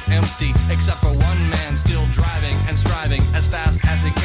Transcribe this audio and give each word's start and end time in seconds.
Is 0.00 0.08
empty, 0.08 0.54
except 0.70 0.98
for 0.98 1.08
one 1.08 1.50
man 1.50 1.76
still 1.76 2.06
driving 2.12 2.56
and 2.68 2.78
striving 2.78 3.20
as 3.34 3.46
fast 3.46 3.80
as 3.84 4.02
he 4.02 4.10
can. 4.12 4.19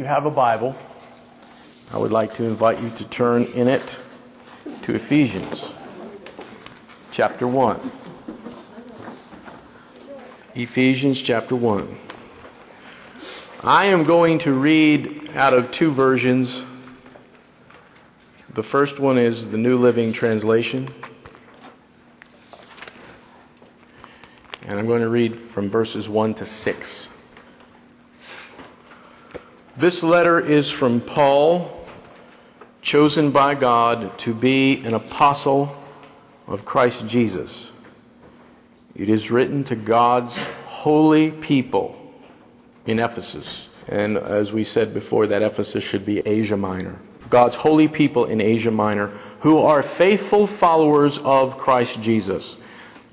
You 0.00 0.06
have 0.06 0.24
a 0.24 0.30
Bible, 0.30 0.74
I 1.92 1.98
would 1.98 2.10
like 2.10 2.34
to 2.36 2.44
invite 2.44 2.80
you 2.80 2.88
to 2.88 3.04
turn 3.04 3.44
in 3.44 3.68
it 3.68 3.98
to 4.84 4.94
Ephesians 4.94 5.70
chapter 7.10 7.46
1. 7.46 7.90
Ephesians 10.54 11.20
chapter 11.20 11.54
1. 11.54 11.98
I 13.62 13.88
am 13.88 14.04
going 14.04 14.38
to 14.38 14.54
read 14.54 15.32
out 15.34 15.52
of 15.52 15.70
two 15.70 15.92
versions. 15.92 16.62
The 18.54 18.62
first 18.62 18.98
one 18.98 19.18
is 19.18 19.50
the 19.50 19.58
New 19.58 19.76
Living 19.76 20.14
Translation. 20.14 20.88
And 24.62 24.78
I'm 24.78 24.86
going 24.86 25.02
to 25.02 25.10
read 25.10 25.38
from 25.50 25.68
verses 25.68 26.08
1 26.08 26.36
to 26.36 26.46
6. 26.46 27.10
This 29.80 30.02
letter 30.02 30.38
is 30.38 30.70
from 30.70 31.00
Paul, 31.00 31.86
chosen 32.82 33.30
by 33.30 33.54
God 33.54 34.18
to 34.18 34.34
be 34.34 34.74
an 34.84 34.92
apostle 34.92 35.74
of 36.46 36.66
Christ 36.66 37.06
Jesus. 37.06 37.66
It 38.94 39.08
is 39.08 39.30
written 39.30 39.64
to 39.64 39.76
God's 39.76 40.36
holy 40.66 41.30
people 41.30 41.96
in 42.84 42.98
Ephesus. 42.98 43.70
And 43.88 44.18
as 44.18 44.52
we 44.52 44.64
said 44.64 44.92
before, 44.92 45.28
that 45.28 45.40
Ephesus 45.40 45.82
should 45.82 46.04
be 46.04 46.18
Asia 46.18 46.58
Minor. 46.58 46.98
God's 47.30 47.56
holy 47.56 47.88
people 47.88 48.26
in 48.26 48.42
Asia 48.42 48.70
Minor 48.70 49.06
who 49.40 49.60
are 49.60 49.82
faithful 49.82 50.46
followers 50.46 51.16
of 51.16 51.56
Christ 51.56 52.02
Jesus. 52.02 52.58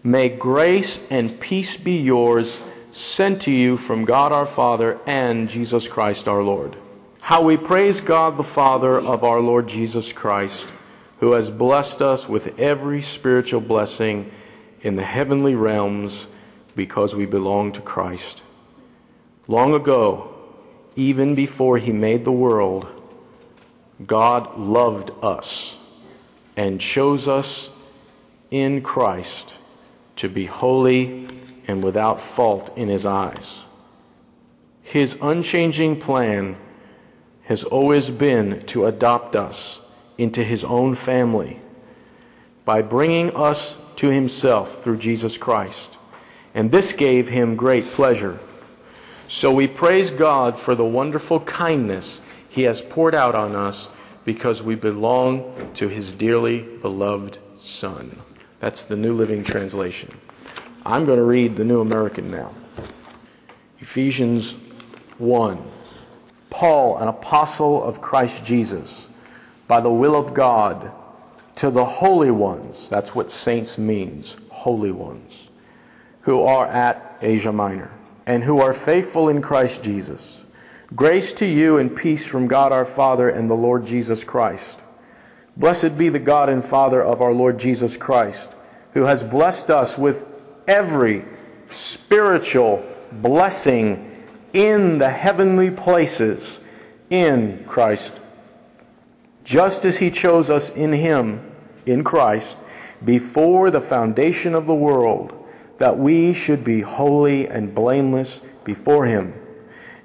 May 0.03 0.27
grace 0.27 1.01
and 1.09 1.39
peace 1.39 1.77
be 1.77 1.99
yours, 1.99 2.59
sent 2.91 3.43
to 3.43 3.51
you 3.51 3.77
from 3.77 4.05
God 4.05 4.31
our 4.31 4.45
Father 4.45 4.99
and 5.05 5.49
Jesus 5.49 5.87
Christ 5.87 6.27
our 6.27 6.43
Lord. 6.43 6.75
How 7.19 7.43
we 7.43 7.57
praise 7.57 8.01
God 8.01 8.37
the 8.37 8.43
Father 8.43 8.99
of 8.99 9.23
our 9.23 9.41
Lord 9.41 9.67
Jesus 9.67 10.13
Christ, 10.13 10.65
who 11.19 11.33
has 11.33 11.49
blessed 11.49 12.01
us 12.01 12.27
with 12.27 12.59
every 12.59 13.01
spiritual 13.01 13.61
blessing 13.61 14.31
in 14.81 14.95
the 14.95 15.03
heavenly 15.03 15.55
realms 15.55 16.27
because 16.75 17.15
we 17.15 17.25
belong 17.25 17.73
to 17.73 17.81
Christ. 17.81 18.41
Long 19.47 19.73
ago, 19.73 20.33
even 20.95 21.35
before 21.35 21.77
he 21.77 21.91
made 21.91 22.23
the 22.23 22.31
world, 22.31 22.87
God 24.05 24.57
loved 24.57 25.11
us 25.21 25.75
and 26.55 26.79
chose 26.79 27.27
us 27.27 27.69
in 28.51 28.81
Christ 28.81 29.53
to 30.17 30.29
be 30.29 30.45
holy 30.45 31.27
and 31.67 31.83
without 31.83 32.21
fault 32.21 32.77
in 32.77 32.87
his 32.87 33.05
eyes. 33.05 33.63
His 34.83 35.17
unchanging 35.21 35.99
plan 35.99 36.57
has 37.43 37.63
always 37.63 38.09
been 38.09 38.61
to 38.67 38.85
adopt 38.85 39.35
us 39.35 39.79
into 40.17 40.43
his 40.43 40.63
own 40.63 40.95
family 40.95 41.59
by 42.65 42.81
bringing 42.81 43.35
us 43.35 43.75
to 43.97 44.09
himself 44.09 44.83
through 44.83 44.97
Jesus 44.97 45.37
Christ. 45.37 45.95
And 46.53 46.71
this 46.71 46.93
gave 46.93 47.27
him 47.27 47.55
great 47.55 47.85
pleasure. 47.85 48.39
So 49.27 49.53
we 49.53 49.67
praise 49.67 50.11
God 50.11 50.57
for 50.57 50.75
the 50.75 50.85
wonderful 50.85 51.39
kindness 51.41 52.21
he 52.49 52.63
has 52.63 52.81
poured 52.81 53.13
out 53.13 53.35
on 53.35 53.55
us 53.55 53.89
because 54.25 54.61
we 54.61 54.75
belong 54.75 55.71
to 55.75 55.87
his 55.87 56.11
dearly 56.13 56.61
beloved 56.61 57.37
Son. 57.59 58.19
That's 58.59 58.85
the 58.85 58.95
New 58.95 59.13
Living 59.13 59.43
Translation. 59.43 60.11
I'm 60.87 61.05
going 61.05 61.17
to 61.17 61.25
read 61.25 61.57
the 61.57 61.65
New 61.65 61.81
American 61.81 62.31
now. 62.31 62.53
Ephesians 63.81 64.55
1. 65.17 65.61
Paul, 66.49 66.97
an 66.99 67.09
apostle 67.09 67.83
of 67.83 67.99
Christ 67.99 68.45
Jesus, 68.45 69.09
by 69.67 69.81
the 69.81 69.89
will 69.89 70.15
of 70.15 70.33
God, 70.33 70.89
to 71.57 71.71
the 71.71 71.83
holy 71.83 72.31
ones, 72.31 72.89
that's 72.89 73.13
what 73.13 73.31
saints 73.31 73.77
means, 73.77 74.37
holy 74.47 74.91
ones, 74.91 75.33
who 76.21 76.43
are 76.43 76.65
at 76.65 77.17
Asia 77.21 77.51
Minor, 77.51 77.91
and 78.25 78.41
who 78.41 78.61
are 78.61 78.73
faithful 78.73 79.27
in 79.27 79.41
Christ 79.41 79.83
Jesus. 79.83 80.37
Grace 80.95 81.33
to 81.33 81.45
you 81.45 81.79
and 81.79 81.97
peace 81.97 82.25
from 82.25 82.47
God 82.47 82.71
our 82.71 82.85
Father 82.85 83.27
and 83.27 83.49
the 83.49 83.55
Lord 83.55 83.85
Jesus 83.85 84.23
Christ. 84.23 84.79
Blessed 85.57 85.97
be 85.97 86.07
the 86.07 86.17
God 86.17 86.47
and 86.47 86.63
Father 86.63 87.03
of 87.03 87.21
our 87.21 87.33
Lord 87.33 87.59
Jesus 87.59 87.97
Christ, 87.97 88.49
who 88.93 89.03
has 89.03 89.21
blessed 89.21 89.69
us 89.69 89.97
with 89.97 90.23
every 90.67 91.23
spiritual 91.71 92.83
blessing 93.11 94.25
in 94.53 94.97
the 94.97 95.09
heavenly 95.09 95.71
places 95.71 96.59
in 97.09 97.63
Christ. 97.67 98.13
Just 99.43 99.85
as 99.85 99.97
he 99.97 100.11
chose 100.11 100.49
us 100.49 100.69
in 100.71 100.91
him, 100.91 101.51
in 101.85 102.03
Christ, 102.03 102.57
before 103.05 103.71
the 103.71 103.79
foundation 103.79 104.55
of 104.55 104.65
the 104.65 104.73
world, 104.73 105.33
that 105.77 105.97
we 105.97 106.33
should 106.33 106.63
be 106.63 106.81
holy 106.81 107.47
and 107.47 107.73
blameless 107.73 108.41
before 108.63 109.05
him. 109.05 109.33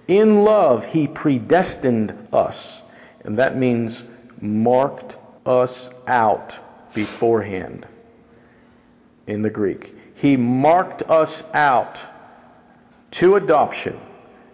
In 0.06 0.44
love, 0.44 0.84
he 0.84 1.09
predestined 1.09 2.29
us, 2.33 2.83
and 3.25 3.39
that 3.39 3.56
means 3.56 4.05
marked 4.41 5.17
us 5.47 5.91
out 6.06 6.56
beforehand 6.94 7.87
in 9.27 9.43
the 9.43 9.50
Greek. 9.50 9.94
He 10.15 10.37
marked 10.37 11.03
us 11.03 11.43
out 11.53 12.00
to 13.12 13.37
adoption 13.37 13.99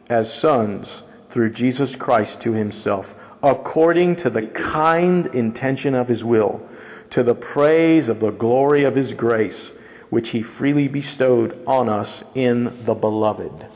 as 0.08 0.32
sons 0.32 1.02
through 1.30 1.50
Jesus 1.50 1.94
Christ 1.94 2.40
to 2.42 2.52
himself, 2.52 3.14
according 3.42 4.16
to 4.16 4.30
the 4.30 4.42
kind 4.42 5.26
intention 5.26 5.94
of 5.94 6.08
his 6.08 6.24
will, 6.24 6.66
to 7.10 7.22
the 7.22 7.34
praise 7.34 8.08
of 8.08 8.20
the 8.20 8.30
glory 8.30 8.84
of 8.84 8.94
his 8.94 9.12
grace, 9.12 9.70
which 10.10 10.30
he 10.30 10.42
freely 10.42 10.88
bestowed 10.88 11.62
on 11.66 11.88
us 11.88 12.24
in 12.34 12.84
the 12.84 12.94
beloved. 12.94 13.66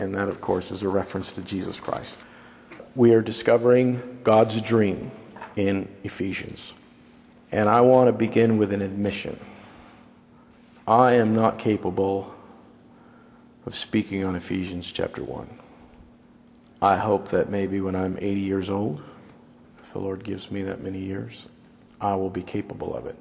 And 0.00 0.14
that, 0.14 0.28
of 0.28 0.40
course, 0.40 0.70
is 0.70 0.82
a 0.82 0.88
reference 0.88 1.32
to 1.32 1.42
Jesus 1.42 1.78
Christ. 1.80 2.16
We 2.94 3.12
are 3.12 3.20
discovering 3.20 4.20
God's 4.24 4.60
dream 4.60 5.10
in 5.56 5.88
Ephesians. 6.04 6.72
And 7.52 7.68
I 7.68 7.80
want 7.82 8.08
to 8.08 8.12
begin 8.12 8.58
with 8.58 8.72
an 8.72 8.82
admission. 8.82 9.38
I 10.88 11.16
am 11.16 11.34
not 11.34 11.58
capable 11.58 12.34
of 13.66 13.76
speaking 13.76 14.24
on 14.24 14.36
Ephesians 14.36 14.90
chapter 14.90 15.22
1. 15.22 15.46
I 16.80 16.96
hope 16.96 17.28
that 17.28 17.50
maybe 17.50 17.82
when 17.82 17.94
I'm 17.94 18.16
80 18.18 18.40
years 18.40 18.70
old, 18.70 19.02
if 19.82 19.92
the 19.92 19.98
Lord 19.98 20.24
gives 20.24 20.50
me 20.50 20.62
that 20.62 20.82
many 20.82 21.00
years, 21.00 21.44
I 22.00 22.14
will 22.14 22.30
be 22.30 22.42
capable 22.42 22.96
of 22.96 23.04
it. 23.04 23.16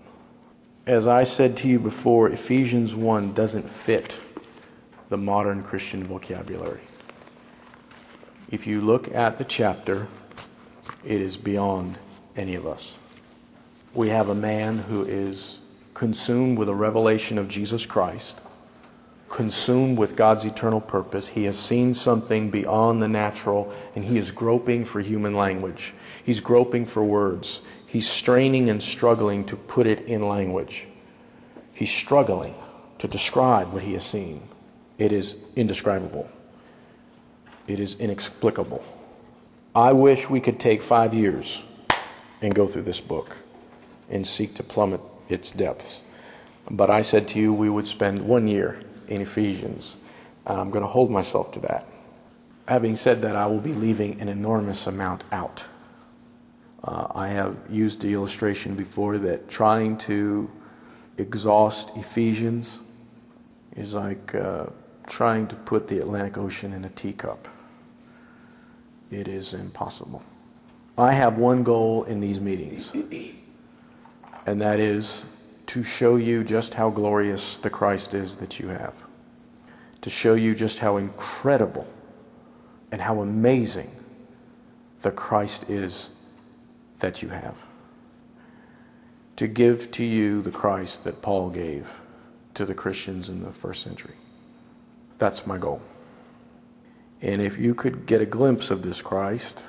As 0.85 1.07
I 1.07 1.23
said 1.23 1.57
to 1.57 1.67
you 1.67 1.77
before, 1.77 2.29
Ephesians 2.29 2.95
1 2.95 3.33
doesn't 3.33 3.69
fit 3.69 4.17
the 5.09 5.17
modern 5.17 5.61
Christian 5.61 6.05
vocabulary. 6.05 6.79
If 8.49 8.65
you 8.65 8.79
look 8.79 9.13
at 9.13 9.37
the 9.37 9.43
chapter, 9.43 10.07
it 11.03 11.19
is 11.19 11.35
beyond 11.35 11.97
any 12.37 12.55
of 12.55 12.65
us. 12.65 12.95
We 13.93 14.07
have 14.07 14.29
a 14.29 14.35
man 14.35 14.77
who 14.77 15.03
is 15.03 15.59
consumed 15.97 16.59
with 16.59 16.69
a 16.69 16.75
revelation 16.75 17.39
of 17.39 17.47
Jesus 17.47 17.83
Christ, 17.83 18.35
consumed 19.29 19.97
with 19.97 20.15
God's 20.15 20.45
eternal 20.45 20.79
purpose. 20.79 21.27
He 21.27 21.45
has 21.45 21.57
seen 21.57 21.95
something 21.95 22.51
beyond 22.51 23.01
the 23.01 23.07
natural, 23.07 23.73
and 23.95 24.05
he 24.05 24.19
is 24.19 24.29
groping 24.29 24.85
for 24.85 25.01
human 25.01 25.33
language. 25.33 25.95
He's 26.23 26.39
groping 26.39 26.85
for 26.85 27.03
words. 27.03 27.61
He's 27.87 28.07
straining 28.07 28.69
and 28.69 28.81
struggling 28.81 29.45
to 29.45 29.55
put 29.55 29.87
it 29.87 30.01
in 30.01 30.21
language. 30.21 30.85
He's 31.73 31.89
struggling 31.89 32.53
to 32.99 33.07
describe 33.07 33.73
what 33.73 33.81
he 33.81 33.93
has 33.93 34.05
seen. 34.05 34.47
It 34.99 35.11
is 35.11 35.35
indescribable. 35.55 36.29
It 37.65 37.79
is 37.79 37.95
inexplicable. 37.95 38.83
I 39.75 39.93
wish 39.93 40.29
we 40.29 40.41
could 40.41 40.59
take 40.59 40.83
five 40.83 41.15
years 41.15 41.59
and 42.43 42.53
go 42.53 42.67
through 42.67 42.83
this 42.83 42.99
book 42.99 43.35
and 44.11 44.27
seek 44.27 44.53
to 44.55 44.63
plummet 44.63 45.01
its 45.29 45.51
depths. 45.51 45.99
But 46.69 46.89
I 46.89 47.01
said 47.01 47.29
to 47.29 47.39
you 47.39 47.53
we 47.53 47.69
would 47.69 47.87
spend 47.87 48.21
one 48.21 48.47
year 48.47 48.79
in 49.07 49.21
Ephesians. 49.21 49.95
I'm 50.45 50.69
going 50.69 50.83
to 50.83 50.89
hold 50.89 51.11
myself 51.11 51.51
to 51.53 51.59
that. 51.61 51.87
Having 52.67 52.97
said 52.97 53.21
that, 53.21 53.35
I 53.35 53.45
will 53.47 53.61
be 53.61 53.73
leaving 53.73 54.19
an 54.19 54.27
enormous 54.27 54.87
amount 54.87 55.23
out. 55.31 55.63
Uh, 56.83 57.07
I 57.15 57.29
have 57.29 57.55
used 57.69 58.01
the 58.01 58.13
illustration 58.13 58.75
before 58.75 59.17
that 59.19 59.49
trying 59.49 59.97
to 59.99 60.49
exhaust 61.17 61.91
Ephesians 61.95 62.67
is 63.75 63.93
like 63.93 64.35
uh, 64.35 64.67
trying 65.07 65.47
to 65.47 65.55
put 65.55 65.87
the 65.87 65.99
Atlantic 65.99 66.37
Ocean 66.37 66.73
in 66.73 66.85
a 66.85 66.89
teacup. 66.89 67.47
It 69.09 69.27
is 69.27 69.53
impossible. 69.53 70.21
I 70.97 71.13
have 71.13 71.37
one 71.37 71.63
goal 71.63 72.03
in 72.03 72.19
these 72.19 72.39
meetings, 72.39 72.91
and 74.47 74.61
that 74.61 74.79
is 74.79 75.25
to 75.67 75.83
show 75.83 76.15
you 76.15 76.41
just 76.41 76.73
how 76.73 76.89
glorious 76.89 77.57
the 77.57 77.69
Christ 77.69 78.13
is 78.13 78.35
that 78.37 78.59
you 78.59 78.69
have, 78.69 78.93
to 80.01 80.09
show 80.09 80.35
you 80.35 80.55
just 80.55 80.79
how 80.79 80.95
incredible 80.95 81.85
and 82.89 83.01
how 83.01 83.21
amazing 83.21 83.91
the 85.01 85.11
Christ 85.11 85.69
is 85.69 86.11
that 86.99 87.21
you 87.21 87.27
have, 87.27 87.57
to 89.35 89.47
give 89.47 89.91
to 89.91 90.05
you 90.05 90.41
the 90.41 90.51
Christ 90.51 91.03
that 91.03 91.21
Paul 91.21 91.49
gave 91.49 91.85
to 92.53 92.65
the 92.65 92.73
Christians 92.73 93.27
in 93.27 93.43
the 93.43 93.51
first 93.51 93.83
century. 93.83 94.15
That's 95.19 95.45
my 95.45 95.57
goal. 95.57 95.81
And 97.21 97.41
if 97.41 97.57
you 97.57 97.75
could 97.75 98.05
get 98.05 98.21
a 98.21 98.25
glimpse 98.25 98.71
of 98.71 98.81
this 98.81 99.01
Christ, 99.01 99.61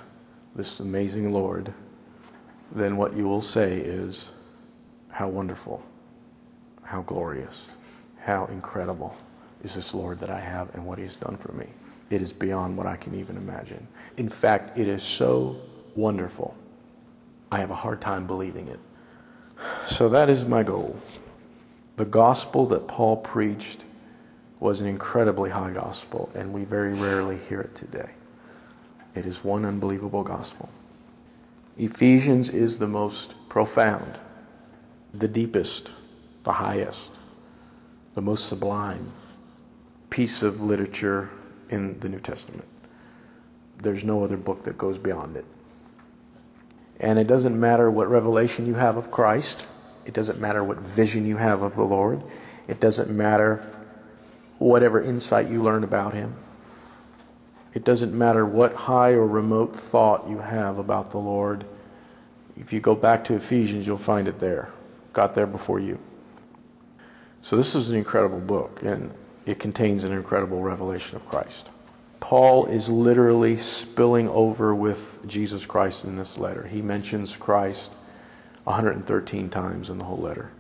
this 0.55 0.79
amazing 0.79 1.33
Lord, 1.33 1.75
then 2.71 2.97
what 2.97 3.17
you 3.17 3.25
will 3.25 3.43
say 3.43 3.79
is, 3.79 4.31
How 5.11 5.29
wonderful, 5.29 5.83
how 6.83 7.03
glorious, 7.03 7.69
how 8.21 8.47
incredible 8.47 9.17
is 9.63 9.75
this 9.75 9.95
Lord 9.95 10.21
that 10.21 10.31
I 10.31 10.41
have 10.41 10.75
and 10.75 10.85
what 10.87 10.99
He 10.99 11.05
has 11.05 11.17
done 11.17 11.37
for 11.37 11.53
me. 11.53 11.67
It 12.11 12.23
is 12.23 12.33
beyond 12.33 12.77
what 12.77 12.87
I 12.87 12.97
can 12.97 13.15
even 13.15 13.37
imagine. 13.37 13.87
In 14.17 14.29
fact, 14.29 14.79
it 14.79 14.89
is 14.89 15.03
so 15.03 15.57
wonderful, 15.97 16.55
I 17.51 17.59
have 17.59 17.71
a 17.71 17.75
hard 17.75 18.01
time 18.01 18.27
believing 18.27 18.69
it. 18.69 18.79
So 19.87 20.09
that 20.09 20.31
is 20.31 20.45
my 20.45 20.63
goal. 20.63 20.97
The 21.97 22.05
gospel 22.05 22.67
that 22.67 22.87
Paul 22.87 23.17
preached 23.17 23.83
was 24.61 24.81
an 24.81 24.87
incredibly 24.87 25.51
high 25.51 25.73
gospel, 25.73 26.31
and 26.35 26.53
we 26.53 26.65
very 26.65 26.95
rarely 26.95 27.39
hear 27.49 27.61
it 27.61 27.75
today. 27.75 28.11
It 29.15 29.27
is 29.27 29.43
one 29.43 29.65
unbelievable 29.65 30.23
gospel. 30.23 30.69
Ephesians 31.77 32.49
is 32.49 32.79
the 32.79 32.87
most 32.87 33.35
profound, 33.49 34.19
the 35.15 35.29
deepest, 35.29 35.91
the 36.45 36.53
highest, 36.53 37.11
the 38.15 38.21
most 38.21 38.49
sublime 38.49 39.13
piece 40.11 40.43
of 40.43 40.61
literature 40.61 41.31
in 41.71 41.99
the 42.01 42.09
New 42.09 42.21
Testament. 42.21 42.65
There's 43.81 44.05
no 44.05 44.25
other 44.25 44.37
book 44.37 44.65
that 44.65 44.77
goes 44.77 44.99
beyond 44.99 45.37
it. 45.37 45.45
And 47.01 47.19
it 47.19 47.27
doesn't 47.27 47.59
matter 47.59 47.91
what 47.91 48.11
revelation 48.11 48.67
you 48.67 48.75
have 48.75 48.97
of 48.97 49.11
Christ, 49.11 49.63
it 50.05 50.15
doesn't 50.15 50.41
matter 50.41 50.65
what 50.65 50.79
vision 50.79 51.27
you 51.27 51.37
have 51.37 51.63
of 51.63 51.77
the 51.77 51.85
Lord, 51.85 52.23
it 52.67 52.81
doesn't 52.81 53.11
matter 53.11 53.65
whatever 54.59 55.03
insight 55.03 55.49
you 55.49 55.63
learn 55.63 55.85
about 55.85 56.15
Him. 56.15 56.35
It 57.75 57.85
doesn't 57.85 58.13
matter 58.13 58.45
what 58.45 58.75
high 58.75 59.11
or 59.11 59.27
remote 59.27 59.77
thought 59.77 60.29
you 60.29 60.39
have 60.39 60.79
about 60.79 61.11
the 61.11 61.19
Lord. 61.19 61.65
If 62.57 62.73
you 62.73 62.81
go 62.81 62.97
back 62.97 63.25
to 63.27 63.35
Ephesians, 63.35 63.87
you'll 63.87 63.99
find 63.99 64.27
it 64.27 64.41
there. 64.41 64.71
Got 65.13 65.35
there 65.35 65.47
before 65.47 65.81
you. 65.81 65.99
So 67.43 67.57
this 67.57 67.75
is 67.75 67.89
an 67.89 67.97
incredible 67.97 68.41
book, 68.41 68.83
and 68.83 69.13
it 69.47 69.59
contains 69.59 70.05
an 70.05 70.13
incredible 70.13 70.61
revelation 70.61 71.17
of 71.17 71.27
Christ. 71.29 71.69
Paul 72.21 72.67
is 72.67 72.89
literally 72.89 73.57
spilling 73.59 74.29
over 74.29 74.75
with 74.75 75.19
Jesus 75.27 75.65
Christ 75.65 76.05
in 76.05 76.17
this 76.17 76.37
letter. 76.37 76.67
He 76.67 76.83
mentions 76.83 77.35
Christ 77.37 77.93
113 78.65 79.51
times 79.51 79.89
in 79.89 79.99
the 79.99 80.05
whole 80.05 80.19
letter. 80.19 80.51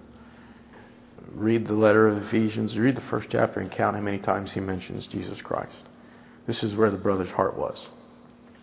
Read 1.35 1.67
the 1.67 1.75
letter 1.75 2.09
of 2.09 2.17
Ephesians, 2.17 2.79
read 2.79 2.97
the 2.97 3.03
first 3.03 3.29
chapter, 3.31 3.61
and 3.61 3.71
count 3.71 3.97
how 3.97 4.03
many 4.03 4.19
times 4.19 4.53
he 4.53 4.61
mentions 4.61 5.07
Jesus 5.07 5.43
Christ. 5.43 5.77
This 6.47 6.63
is 6.63 6.75
where 6.75 6.91
the 6.91 6.97
brother's 6.97 7.31
heart 7.31 7.59
was. 7.59 7.87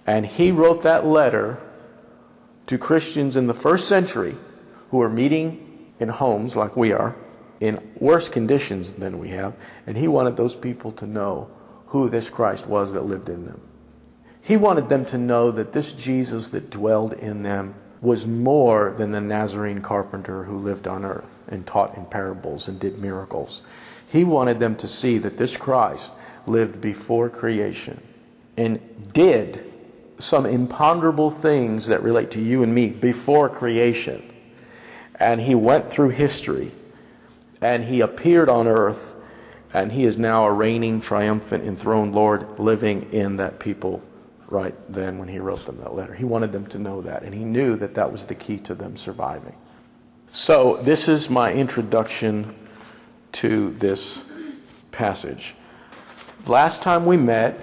And 0.08 0.26
he 0.26 0.52
wrote 0.52 0.84
that 0.84 1.06
letter 1.06 1.60
to 2.68 2.78
Christians 2.80 3.36
in 3.36 3.46
the 3.46 3.54
first 3.54 3.88
century 3.88 4.36
who 4.90 5.02
are 5.02 5.10
meeting 5.10 5.65
in 6.00 6.10
homes 6.10 6.56
like 6.56 6.76
we 6.76 6.92
are, 6.92 7.16
in 7.60 7.80
worse 8.00 8.28
conditions 8.30 8.92
than 8.92 9.20
we 9.20 9.30
have, 9.30 9.54
and 9.88 9.98
he 9.98 10.08
wanted 10.08 10.36
those 10.36 10.56
people 10.56 10.92
to 10.94 11.06
know 11.06 11.50
who 11.88 12.10
this 12.10 12.30
Christ 12.30 12.68
was 12.68 12.94
that 12.94 13.06
lived 13.06 13.30
in 13.30 13.46
them. 13.46 13.62
He 14.42 14.58
wanted 14.58 14.90
them 14.90 15.06
to 15.06 15.18
know 15.18 15.52
that 15.52 15.74
this 15.74 15.92
Jesus 15.94 16.50
that 16.50 16.70
dwelled 16.70 17.14
in 17.14 17.42
them 17.42 17.76
was 18.02 18.28
more 18.28 18.94
than 18.98 19.12
the 19.12 19.22
Nazarene 19.22 19.82
carpenter 19.82 20.44
who 20.44 20.60
lived 20.60 20.88
on 20.88 21.06
earth 21.06 21.30
and 21.48 21.66
taught 21.66 21.98
in 21.98 22.06
parables 22.06 22.68
and 22.68 22.80
did 22.80 23.00
miracles. 23.00 23.64
He 24.10 24.24
wanted 24.24 24.60
them 24.60 24.76
to 24.78 24.88
see 24.88 25.18
that 25.20 25.38
this 25.38 25.58
Christ 25.58 26.12
lived 26.46 26.80
before 26.82 27.30
creation 27.30 28.00
and 28.58 28.80
did 29.14 29.74
some 30.20 30.46
imponderable 30.46 31.32
things 31.32 31.88
that 31.88 32.04
relate 32.04 32.32
to 32.32 32.42
you 32.42 32.64
and 32.64 32.74
me 32.74 32.88
before 32.88 33.50
creation. 33.50 34.35
And 35.20 35.40
he 35.40 35.56
went 35.56 35.90
through 35.90 36.10
history 36.10 36.72
and 37.62 37.84
he 37.84 38.02
appeared 38.02 38.50
on 38.50 38.68
earth 38.68 39.00
and 39.74 39.92
he 39.92 40.06
is 40.06 40.18
now 40.18 40.46
a 40.46 40.52
reigning, 40.52 41.02
triumphant, 41.02 41.66
enthroned 41.66 42.16
Lord 42.16 42.60
living 42.60 43.12
in 43.14 43.38
that 43.38 43.60
people 43.60 44.02
right 44.48 44.76
then 44.90 45.18
when 45.18 45.28
he 45.28 45.40
wrote 45.40 45.66
them 45.66 45.78
that 45.78 45.96
letter. 45.96 46.14
He 46.14 46.24
wanted 46.24 46.52
them 46.52 46.66
to 46.68 46.80
know 46.80 47.02
that 47.02 47.24
and 47.24 47.34
he 47.34 47.44
knew 47.44 47.76
that 47.78 47.96
that 47.96 48.12
was 48.12 48.26
the 48.26 48.36
key 48.36 48.58
to 48.60 48.76
them 48.76 48.96
surviving. 48.96 49.56
So, 50.32 50.78
this 50.78 51.08
is 51.08 51.30
my 51.30 51.52
introduction 51.54 52.54
to 53.34 53.74
this 53.80 54.20
passage. 54.92 55.56
Last 56.46 56.82
time 56.82 57.06
we 57.06 57.18
met, 57.18 57.60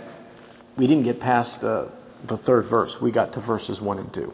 we 0.76 0.86
didn't 0.86 1.04
get 1.04 1.20
past 1.20 1.62
uh, 1.64 1.86
the 2.26 2.36
third 2.36 2.66
verse. 2.66 3.00
We 3.00 3.10
got 3.10 3.32
to 3.34 3.40
verses 3.40 3.80
1 3.80 3.98
and 3.98 4.12
2. 4.12 4.32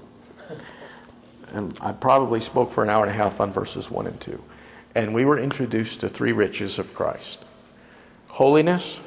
And 1.52 1.76
I 1.80 1.92
probably 1.92 2.40
spoke 2.40 2.72
for 2.72 2.82
an 2.82 2.90
hour 2.90 3.04
and 3.04 3.10
a 3.10 3.16
half 3.16 3.40
on 3.40 3.52
verses 3.52 3.90
1 3.90 4.06
and 4.06 4.20
2. 4.20 4.42
And 4.94 5.14
we 5.14 5.24
were 5.24 5.38
introduced 5.38 6.00
to 6.00 6.08
three 6.08 6.32
riches 6.32 6.78
of 6.78 6.94
Christ 6.94 7.44
holiness, 8.28 9.00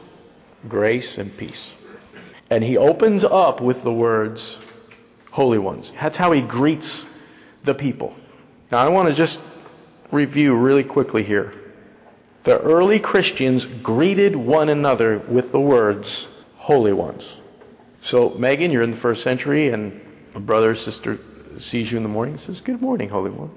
grace, 0.68 1.18
and 1.18 1.36
peace. 1.38 1.74
And 2.50 2.64
he 2.64 2.78
opens 2.78 3.24
up 3.24 3.62
with 3.62 3.84
the 3.84 3.94
words, 3.94 4.58
holy 5.32 5.58
ones. 5.58 5.94
That's 5.94 6.18
how 6.18 6.32
he 6.32 6.42
greets 6.42 7.06
the 7.64 7.74
people. 7.74 8.16
Now, 8.72 8.80
I 8.80 8.90
want 8.90 9.10
to 9.10 9.16
just 9.16 9.40
review 10.12 10.56
really 10.56 10.84
quickly 10.84 11.24
here. 11.24 11.54
The 12.44 12.60
early 12.60 13.00
Christians 13.00 13.66
greeted 13.66 14.36
one 14.36 14.70
another 14.70 15.20
with 15.20 15.52
the 15.52 15.60
words, 15.60 16.28
holy 16.58 16.94
ones. 16.94 17.26
So, 18.02 18.32
Megan, 18.32 18.72
you're 18.72 18.82
in 18.82 18.92
the 18.92 18.98
first 18.98 19.24
century, 19.24 19.70
and 19.70 20.02
a 20.34 20.40
brother 20.40 20.74
sister 20.76 21.20
sees 21.60 21.91
you 21.91 21.98
in 21.98 22.03
the 22.03 22.10
morning 22.10 22.36
and 22.36 22.41
says, 22.41 22.62
Good 22.62 22.81
morning, 22.81 23.10
Holy 23.10 23.31
One. 23.31 23.51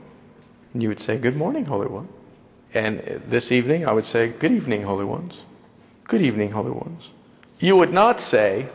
And 0.73 0.83
you 0.83 0.89
would 0.89 1.01
say, 1.01 1.17
Good 1.19 1.37
morning, 1.37 1.65
Holy 1.65 1.87
One. 1.87 2.09
And 2.73 3.23
this 3.29 3.53
evening, 3.53 3.87
I 3.87 3.93
would 3.93 4.07
say, 4.07 4.29
Good 4.29 4.53
evening, 4.53 4.83
Holy 4.83 5.05
Ones. 5.05 5.41
Good 6.05 6.23
evening, 6.23 6.51
Holy 6.51 6.71
Ones. 6.71 7.09
You 7.59 7.77
would 7.77 7.93
not 7.93 8.21
say, 8.21 8.69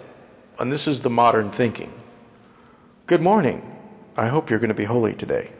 and 0.57 0.71
this 0.71 0.87
is 0.87 1.01
the 1.01 1.09
modern 1.09 1.51
thinking, 1.51 1.91
Good 3.07 3.21
morning. 3.21 3.75
I 4.15 4.27
hope 4.27 4.49
you're 4.49 4.59
going 4.59 4.69
to 4.69 4.75
be 4.75 4.85
holy 4.85 5.13
today. 5.13 5.51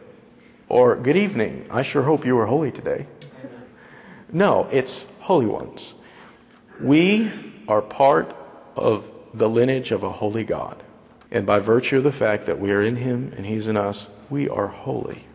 Or, 0.68 0.96
Good 0.96 1.16
evening. 1.16 1.66
I 1.70 1.82
sure 1.82 2.02
hope 2.02 2.24
you 2.24 2.38
are 2.38 2.46
holy 2.46 2.72
today. 2.72 3.06
No, 4.32 4.68
it's 4.70 5.04
holy 5.18 5.46
ones. 5.46 5.94
We 6.80 7.32
are 7.68 7.82
part 7.82 8.34
of 8.76 9.04
the 9.34 9.48
lineage 9.48 9.90
of 9.90 10.02
a 10.02 10.10
holy 10.10 10.44
God. 10.44 10.82
And 11.30 11.46
by 11.46 11.60
virtue 11.60 11.98
of 11.98 12.04
the 12.04 12.12
fact 12.12 12.46
that 12.46 12.58
we 12.58 12.72
are 12.72 12.82
in 12.82 12.96
Him 12.96 13.32
and 13.36 13.46
He's 13.46 13.68
in 13.68 13.76
us, 13.76 14.06
we 14.28 14.48
are 14.48 14.66
holy. 14.66 15.26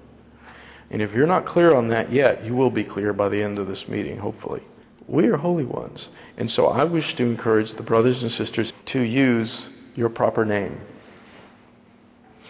And 0.90 1.02
if 1.02 1.14
you're 1.14 1.28
not 1.28 1.46
clear 1.46 1.74
on 1.74 1.90
that 1.90 2.12
yet, 2.12 2.44
you 2.44 2.54
will 2.54 2.70
be 2.70 2.84
clear 2.84 3.14
by 3.14 3.30
the 3.30 3.42
end 3.42 3.58
of 3.58 3.68
this 3.68 3.88
meeting, 3.88 4.18
hopefully. 4.18 4.62
We 5.08 5.28
are 5.28 5.38
holy 5.38 5.66
ones. 5.66 6.10
And 6.38 6.50
so 6.50 6.68
I 6.68 6.84
wish 6.84 7.16
to 7.16 7.24
encourage 7.24 7.74
the 7.74 7.84
brothers 7.84 8.24
and 8.24 8.32
sisters 8.32 8.74
to 8.88 9.00
use 9.00 9.70
your 9.96 10.10
proper 10.10 10.46
name 10.46 10.82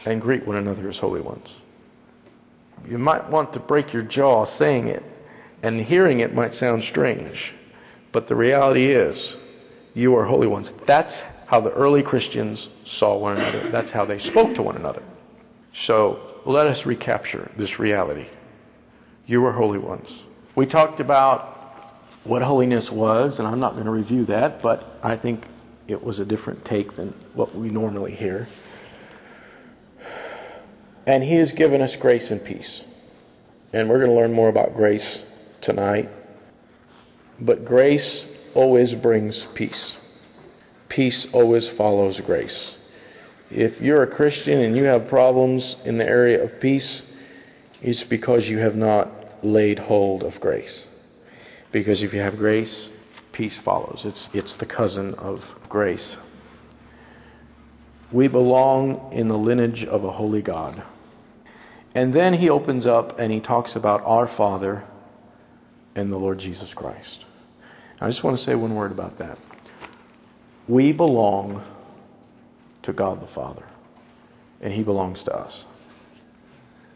and 0.06 0.22
greet 0.22 0.46
one 0.46 0.56
another 0.56 0.90
as 0.90 0.98
holy 0.98 1.22
ones. 1.22 1.48
You 2.88 2.98
might 2.98 3.30
want 3.30 3.54
to 3.54 3.60
break 3.60 3.94
your 3.94 4.04
jaw 4.04 4.46
saying 4.46 4.88
it, 4.88 5.04
and 5.64 5.82
hearing 5.82 6.20
it 6.20 6.34
might 6.34 6.54
sound 6.54 6.84
strange. 6.84 7.54
But 8.12 8.28
the 8.28 8.36
reality 8.36 8.92
is, 8.92 9.36
you 9.94 10.16
are 10.16 10.26
holy 10.26 10.48
ones. 10.48 10.72
That's 10.86 11.24
how 11.46 11.62
the 11.62 11.72
early 11.72 12.04
Christians 12.04 12.70
saw 12.86 13.18
one 13.18 13.38
another. 13.38 13.70
That's 13.70 13.92
how 13.92 14.06
they 14.06 14.18
spoke 14.18 14.56
to 14.56 14.64
one 14.64 14.76
another. 14.76 15.04
So 15.74 16.42
let 16.46 16.68
us 16.68 16.86
recapture 16.86 17.52
this 17.58 17.80
reality. 17.80 18.28
You 19.28 19.46
are 19.46 19.52
holy 19.52 19.80
ones. 19.80 20.10
We 20.56 20.66
talked 20.66 21.00
about 21.00 21.52
what 22.24 22.42
holiness 22.42 22.92
was, 22.92 23.40
and 23.40 23.48
I'm 23.48 23.60
not 23.60 23.74
going 23.74 23.86
to 23.86 23.92
review 23.92 24.26
that, 24.26 24.62
but 24.62 25.00
I 25.04 25.16
think 25.16 25.46
it 25.88 26.04
was 26.04 26.20
a 26.20 26.26
different 26.26 26.66
take 26.66 26.96
than 26.96 27.14
what 27.34 27.54
we 27.56 27.70
normally 27.70 28.16
hear. 28.16 28.48
And 31.06 31.24
He 31.24 31.36
has 31.36 31.52
given 31.52 31.82
us 31.82 31.96
grace 31.96 32.32
and 32.32 32.44
peace. 32.44 32.84
And 33.74 33.90
we're 33.90 34.00
going 34.00 34.10
to 34.10 34.16
learn 34.16 34.34
more 34.34 34.50
about 34.50 34.76
grace 34.76 35.22
tonight. 35.62 36.10
But 37.40 37.66
grace 37.66 38.26
always 38.54 38.96
brings 38.96 39.46
peace. 39.54 39.96
Peace 40.90 41.28
always 41.34 41.68
follows 41.68 42.20
grace. 42.22 42.78
If 43.52 43.82
you're 43.82 44.04
a 44.04 44.08
Christian 44.08 44.60
and 44.60 44.78
you 44.78 44.86
have 44.86 45.08
problems 45.08 45.76
in 45.86 45.98
the 45.98 46.06
area 46.06 46.44
of 46.44 46.60
peace, 46.60 47.02
it's 47.82 48.04
because 48.04 48.48
you 48.48 48.60
have 48.60 48.76
not 48.76 49.44
laid 49.44 49.80
hold 49.80 50.24
of 50.24 50.40
grace. 50.40 50.88
Because 51.72 52.02
if 52.02 52.14
you 52.14 52.22
have 52.22 52.38
grace, 52.38 52.90
peace 53.32 53.58
follows. 53.58 54.04
It's, 54.06 54.30
it's 54.34 54.56
the 54.56 54.66
cousin 54.66 55.14
of 55.16 55.44
grace. 55.70 56.16
We 58.12 58.28
belong 58.28 59.12
in 59.14 59.28
the 59.28 59.38
lineage 59.38 59.84
of 59.84 60.04
a 60.04 60.12
holy 60.12 60.42
God. 60.42 60.82
And 61.94 62.14
then 62.14 62.34
he 62.34 62.50
opens 62.50 62.88
up 62.88 63.20
and 63.20 63.32
he 63.32 63.40
talks 63.40 63.76
about 63.76 64.02
our 64.06 64.28
Father 64.28 64.84
and 65.96 66.12
the 66.12 66.18
Lord 66.18 66.40
Jesus 66.40 66.74
Christ. 66.74 67.26
I 68.02 68.10
just 68.10 68.24
want 68.24 68.38
to 68.38 68.44
say 68.44 68.56
one 68.56 68.76
word 68.76 68.92
about 68.92 69.18
that. 69.20 69.38
We 70.68 70.92
belong 70.92 71.64
to 72.84 72.94
God 72.94 73.22
the 73.22 73.28
Father, 73.28 73.64
and 74.62 74.74
He 74.74 74.84
belongs 74.84 75.24
to 75.24 75.36
us. 75.36 75.64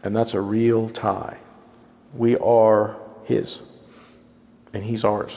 And 0.02 0.16
that's 0.16 0.34
a 0.34 0.40
real 0.40 0.88
tie. 0.88 1.36
We 2.14 2.36
are 2.36 2.96
His, 3.24 3.60
and 4.72 4.82
He's 4.82 5.04
ours. 5.04 5.32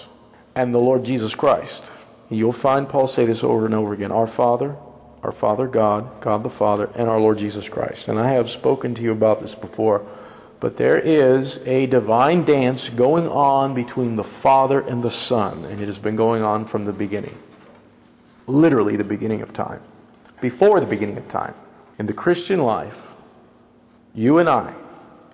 And 0.55 0.73
the 0.73 0.79
Lord 0.79 1.03
Jesus 1.03 1.35
Christ. 1.35 1.83
You'll 2.29 2.53
find 2.53 2.89
Paul 2.89 3.07
say 3.07 3.25
this 3.25 3.43
over 3.43 3.65
and 3.65 3.75
over 3.75 3.93
again 3.93 4.11
Our 4.11 4.27
Father, 4.27 4.75
our 5.21 5.31
Father 5.31 5.67
God, 5.67 6.21
God 6.21 6.43
the 6.43 6.49
Father, 6.49 6.89
and 6.95 7.07
our 7.07 7.19
Lord 7.19 7.37
Jesus 7.37 7.69
Christ. 7.69 8.07
And 8.07 8.19
I 8.19 8.33
have 8.33 8.49
spoken 8.49 8.95
to 8.95 9.01
you 9.01 9.11
about 9.11 9.41
this 9.41 9.53
before, 9.53 10.05
but 10.59 10.75
there 10.77 10.97
is 10.97 11.59
a 11.67 11.85
divine 11.85 12.45
dance 12.45 12.89
going 12.89 13.27
on 13.27 13.75
between 13.75 14.15
the 14.15 14.23
Father 14.23 14.81
and 14.81 15.03
the 15.03 15.11
Son, 15.11 15.65
and 15.65 15.79
it 15.79 15.85
has 15.85 15.97
been 15.97 16.15
going 16.15 16.41
on 16.41 16.65
from 16.65 16.85
the 16.85 16.93
beginning. 16.93 17.37
Literally, 18.47 18.97
the 18.97 19.03
beginning 19.03 19.41
of 19.41 19.53
time. 19.53 19.81
Before 20.41 20.79
the 20.79 20.85
beginning 20.85 21.17
of 21.17 21.27
time. 21.27 21.53
In 21.99 22.05
the 22.05 22.13
Christian 22.13 22.61
life, 22.61 22.97
you 24.13 24.39
and 24.39 24.49
I 24.49 24.73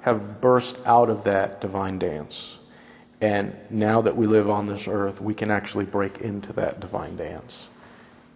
have 0.02 0.42
burst 0.42 0.80
out 0.86 1.10
of 1.10 1.24
that 1.24 1.62
divine 1.62 2.00
dance. 2.00 2.58
And 3.22 3.56
now 3.70 4.02
that 4.02 4.16
we 4.16 4.28
live 4.28 4.50
on 4.50 4.66
this 4.66 4.88
earth, 4.88 5.22
we 5.22 5.34
can 5.34 5.52
actually 5.52 5.86
break 5.86 6.20
into 6.20 6.54
that 6.54 6.80
divine 6.80 7.18
dance 7.18 7.68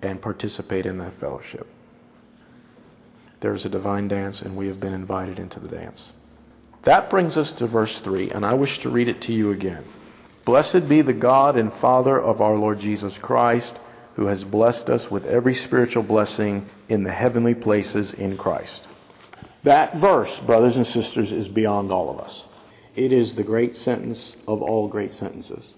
and 0.02 0.22
participate 0.22 0.86
in 0.86 0.98
that 0.98 1.14
fellowship. 1.14 1.68
There's 3.40 3.66
a 3.66 3.70
divine 3.70 4.08
dance, 4.08 4.42
and 4.42 4.56
we 4.56 4.68
have 4.68 4.80
been 4.80 4.94
invited 4.94 5.40
into 5.40 5.60
the 5.60 5.68
dance. 5.68 6.12
That 6.84 7.10
brings 7.10 7.38
us 7.38 7.54
to 7.54 7.68
verse 7.68 8.00
3, 8.02 8.32
and 8.32 8.46
I 8.46 8.56
wish 8.56 8.80
to 8.80 8.90
read 8.90 9.08
it 9.08 9.22
to 9.22 9.34
you 9.34 9.52
again. 9.52 9.84
Blessed 10.44 10.90
be 10.90 11.02
the 11.02 11.14
God 11.14 11.58
and 11.58 11.72
Father 11.74 12.20
of 12.20 12.42
our 12.42 12.56
Lord 12.56 12.80
Jesus 12.80 13.18
Christ, 13.18 13.78
who 14.16 14.28
has 14.28 14.44
blessed 14.44 14.90
us 14.90 15.10
with 15.10 15.26
every 15.26 15.56
spiritual 15.56 16.04
blessing 16.04 16.70
in 16.90 17.04
the 17.04 17.12
heavenly 17.12 17.56
places 17.56 18.14
in 18.14 18.38
Christ. 18.38 18.86
That 19.64 19.96
verse, 19.96 20.40
brothers 20.40 20.78
and 20.78 20.86
sisters, 20.86 21.32
is 21.32 21.48
beyond 21.48 21.92
all 21.92 22.10
of 22.10 22.20
us. 22.20 22.46
It 22.96 23.12
is 23.12 23.34
the 23.34 23.44
great 23.44 23.76
sentence 23.76 24.38
of 24.48 24.62
all 24.62 24.88
great 24.88 25.12
sentences. 25.12 25.74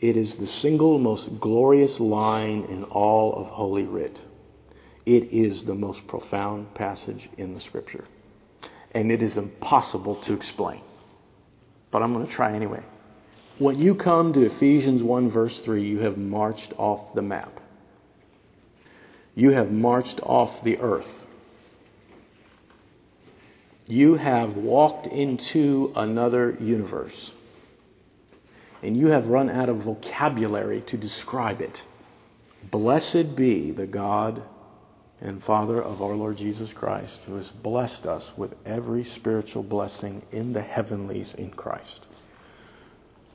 It 0.00 0.16
is 0.16 0.36
the 0.36 0.46
single 0.46 0.98
most 0.98 1.40
glorious 1.40 1.98
line 1.98 2.64
in 2.64 2.84
all 2.84 3.34
of 3.34 3.46
Holy 3.46 3.84
Writ. 3.84 4.20
It 5.06 5.32
is 5.32 5.64
the 5.64 5.74
most 5.74 6.06
profound 6.06 6.74
passage 6.74 7.28
in 7.36 7.54
the 7.54 7.60
Scripture. 7.60 8.04
And 8.92 9.10
it 9.10 9.22
is 9.22 9.36
impossible 9.38 10.16
to 10.16 10.34
explain. 10.34 10.80
But 11.90 12.02
I'm 12.02 12.12
going 12.12 12.26
to 12.26 12.32
try 12.32 12.52
anyway. 12.52 12.82
When 13.58 13.78
you 13.78 13.94
come 13.94 14.32
to 14.32 14.44
Ephesians 14.44 15.02
1, 15.02 15.30
verse 15.30 15.60
3, 15.60 15.82
you 15.82 16.00
have 16.00 16.18
marched 16.18 16.72
off 16.76 17.14
the 17.14 17.22
map. 17.22 17.60
You 19.36 19.50
have 19.50 19.70
marched 19.70 20.20
off 20.22 20.62
the 20.64 20.78
earth. 20.78 21.24
You 23.86 24.14
have 24.14 24.56
walked 24.56 25.06
into 25.06 25.92
another 25.94 26.56
universe 26.60 27.32
and 28.84 28.96
you 28.96 29.06
have 29.08 29.28
run 29.28 29.48
out 29.48 29.70
of 29.70 29.78
vocabulary 29.78 30.82
to 30.82 30.98
describe 30.98 31.62
it. 31.62 31.82
Blessed 32.70 33.34
be 33.34 33.70
the 33.70 33.86
God 33.86 34.42
and 35.20 35.42
Father 35.42 35.82
of 35.82 36.02
our 36.02 36.14
Lord 36.14 36.36
Jesus 36.36 36.72
Christ, 36.74 37.22
who 37.26 37.36
has 37.36 37.50
blessed 37.50 38.06
us 38.06 38.30
with 38.36 38.54
every 38.66 39.04
spiritual 39.04 39.62
blessing 39.62 40.22
in 40.32 40.52
the 40.52 40.60
heavenlies 40.60 41.34
in 41.34 41.50
Christ. 41.50 42.04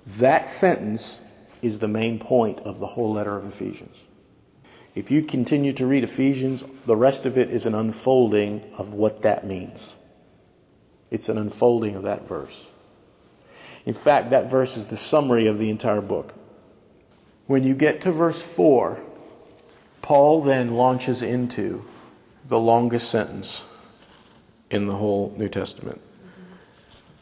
That 0.07 0.47
sentence 0.47 1.19
is 1.61 1.79
the 1.79 1.87
main 1.87 2.19
point 2.19 2.61
of 2.61 2.79
the 2.79 2.87
whole 2.87 3.13
letter 3.13 3.35
of 3.35 3.45
Ephesians. 3.45 3.95
If 4.95 5.11
you 5.11 5.21
continue 5.23 5.73
to 5.73 5.85
read 5.85 6.03
Ephesians, 6.03 6.63
the 6.85 6.95
rest 6.95 7.25
of 7.25 7.37
it 7.37 7.51
is 7.51 7.65
an 7.65 7.75
unfolding 7.75 8.65
of 8.77 8.93
what 8.93 9.21
that 9.21 9.45
means. 9.45 9.93
It's 11.11 11.29
an 11.29 11.37
unfolding 11.37 11.95
of 11.95 12.03
that 12.03 12.27
verse. 12.27 12.67
In 13.85 13.93
fact, 13.93 14.31
that 14.31 14.49
verse 14.49 14.77
is 14.77 14.85
the 14.85 14.97
summary 14.97 15.47
of 15.47 15.57
the 15.57 15.69
entire 15.69 16.01
book. 16.01 16.33
When 17.47 17.63
you 17.63 17.73
get 17.73 18.01
to 18.01 18.11
verse 18.11 18.41
4, 18.41 18.99
Paul 20.01 20.43
then 20.43 20.75
launches 20.75 21.21
into 21.21 21.85
the 22.47 22.59
longest 22.59 23.09
sentence 23.09 23.63
in 24.69 24.87
the 24.87 24.95
whole 24.95 25.33
New 25.37 25.49
Testament. 25.49 26.01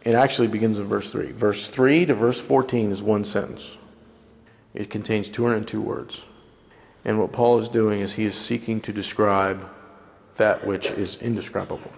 It 0.04 0.16
actually 0.16 0.48
begins 0.48 0.80
in 0.80 0.88
verse 0.88 1.12
3. 1.12 1.32
Verse 1.32 1.68
3 1.70 2.06
to 2.06 2.14
verse 2.14 2.40
14 2.40 2.92
is 2.92 3.02
one 3.02 3.26
sentence. 3.26 3.64
It 4.74 4.90
contains 4.90 5.30
202 5.30 5.82
words. 5.82 6.22
And 7.04 7.20
what 7.20 7.32
Paul 7.32 7.60
is 7.62 7.70
doing 7.70 8.02
is 8.02 8.14
he 8.14 8.26
is 8.26 8.36
seeking 8.36 8.82
to 8.82 8.94
describe 8.94 9.68
that 10.38 10.66
which 10.66 10.86
is 10.86 11.18
indescribable. 11.18 11.92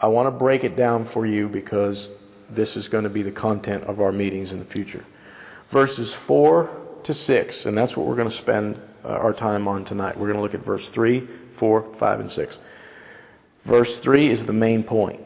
I 0.00 0.08
want 0.08 0.26
to 0.26 0.30
break 0.30 0.64
it 0.64 0.76
down 0.76 1.04
for 1.04 1.26
you 1.26 1.48
because 1.48 2.10
this 2.50 2.76
is 2.76 2.88
going 2.88 3.04
to 3.04 3.10
be 3.10 3.22
the 3.22 3.32
content 3.32 3.84
of 3.84 4.00
our 4.00 4.12
meetings 4.12 4.52
in 4.52 4.58
the 4.58 4.64
future. 4.64 5.04
Verses 5.70 6.12
4 6.14 6.70
to 7.04 7.14
6, 7.14 7.66
and 7.66 7.76
that's 7.76 7.96
what 7.96 8.06
we're 8.06 8.16
going 8.16 8.30
to 8.30 8.36
spend 8.36 8.80
uh, 9.04 9.08
our 9.08 9.32
time 9.32 9.66
on 9.66 9.84
tonight. 9.84 10.16
We're 10.16 10.26
going 10.26 10.36
to 10.36 10.42
look 10.42 10.54
at 10.54 10.64
verse 10.64 10.88
3, 10.88 11.26
4, 11.54 11.94
5, 11.98 12.20
and 12.20 12.30
6. 12.30 12.58
Verse 13.64 13.98
3 13.98 14.30
is 14.30 14.46
the 14.46 14.52
main 14.52 14.84
point, 14.84 15.20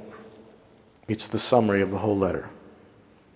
it's 1.11 1.27
the 1.27 1.41
summary 1.41 1.83
of 1.83 1.91
the 1.91 1.99
whole 1.99 2.17
letter. 2.17 2.49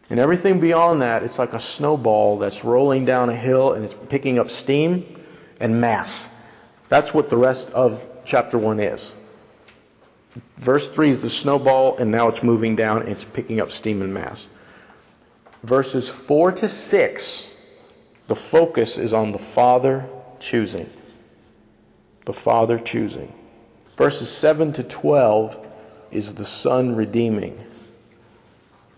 And 0.09 0.21
everything 0.21 0.61
beyond 0.61 1.03
that, 1.03 1.25
it's 1.25 1.41
like 1.41 1.55
a 1.55 1.59
snowball 1.59 2.39
that's 2.39 2.63
rolling 2.63 3.05
down 3.05 3.31
a 3.31 3.37
hill 3.37 3.73
and 3.73 3.85
it's 3.85 3.95
picking 4.09 4.39
up 4.39 4.49
steam 4.49 5.05
and 5.59 5.81
mass. 5.81 6.29
That's 6.89 7.13
what 7.13 7.31
the 7.31 7.37
rest 7.37 7.71
of 7.71 8.01
chapter 8.25 8.59
1 8.59 8.79
is. 8.79 9.13
Verse 10.57 10.89
3 10.89 11.11
is 11.11 11.21
the 11.21 11.31
snowball, 11.31 11.97
and 11.97 12.13
now 12.13 12.29
it's 12.29 12.45
moving 12.45 12.77
down 12.77 13.03
and 13.03 13.09
it's 13.09 13.25
picking 13.25 13.61
up 13.61 13.73
steam 13.73 14.03
and 14.03 14.15
mass. 14.15 14.47
Verses 15.65 16.09
4 16.09 16.53
to 16.53 16.69
6, 16.69 17.51
the 18.29 18.37
focus 18.37 18.99
is 18.99 19.13
on 19.13 19.33
the 19.33 19.39
Father 19.39 20.09
choosing. 20.39 20.89
The 22.25 22.33
Father 22.33 22.79
choosing. 22.79 23.33
Verses 23.97 24.29
7 24.29 24.75
to 24.75 24.85
12 24.85 25.65
is 26.15 26.35
the 26.35 26.45
Son 26.45 26.97
redeeming. 26.97 27.63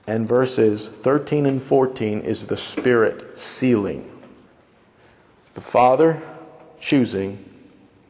And 0.06 0.28
verses 0.28 0.86
13 0.86 1.46
and 1.46 1.62
14 1.62 2.20
is 2.20 2.46
the 2.46 2.56
Spirit 2.56 3.38
sealing. 3.38 4.12
The 5.54 5.60
Father 5.60 6.22
choosing, 6.78 7.44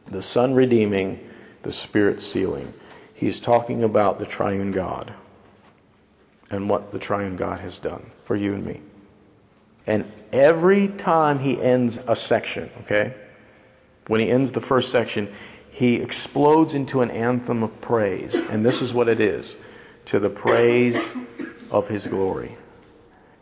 the 0.07 0.21
Son 0.21 0.53
redeeming, 0.53 1.27
the 1.63 1.71
Spirit 1.71 2.21
sealing. 2.21 2.71
He's 3.13 3.39
talking 3.39 3.83
about 3.83 4.19
the 4.19 4.25
triune 4.25 4.71
God 4.71 5.11
and 6.51 6.69
what 6.69 6.91
the 6.91 6.99
triune 6.99 7.35
God 7.35 7.59
has 7.59 7.79
done 7.79 8.05
for 8.25 8.35
you 8.35 8.53
and 8.53 8.65
me. 8.65 8.79
And 9.87 10.11
every 10.31 10.89
time 10.89 11.39
he 11.39 11.59
ends 11.59 11.99
a 12.07 12.15
section, 12.15 12.69
okay, 12.81 13.13
when 14.07 14.19
he 14.21 14.29
ends 14.29 14.51
the 14.51 14.61
first 14.61 14.91
section, 14.91 15.33
he 15.77 15.97
explodes 15.97 16.73
into 16.73 17.01
an 17.01 17.11
anthem 17.11 17.61
of 17.61 17.81
praise. 17.81 18.33
And 18.33 18.65
this 18.65 18.81
is 18.81 18.95
what 18.95 19.07
it 19.07 19.21
is 19.21 19.55
to 20.05 20.17
the 20.17 20.29
praise 20.29 20.97
of 21.69 21.87
his 21.87 22.07
glory. 22.07 22.57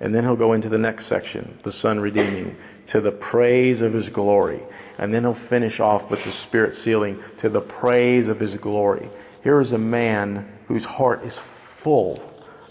And 0.01 0.13
then 0.13 0.25
he'll 0.25 0.35
go 0.35 0.51
into 0.51 0.67
the 0.67 0.77
next 0.77 1.05
section, 1.05 1.57
the 1.63 1.71
Son 1.71 1.97
redeeming, 1.97 2.57
to 2.87 2.99
the 2.99 3.13
praise 3.13 3.79
of 3.79 3.93
his 3.93 4.09
glory. 4.09 4.61
And 4.97 5.13
then 5.13 5.23
he'll 5.23 5.33
finish 5.33 5.79
off 5.79 6.11
with 6.11 6.25
the 6.25 6.31
Spirit 6.33 6.75
sealing 6.75 7.23
to 7.37 7.47
the 7.47 7.61
praise 7.61 8.27
of 8.27 8.37
his 8.37 8.57
glory. 8.57 9.09
Here 9.41 9.61
is 9.61 9.71
a 9.71 9.77
man 9.77 10.57
whose 10.67 10.83
heart 10.83 11.23
is 11.23 11.39
full 11.77 12.19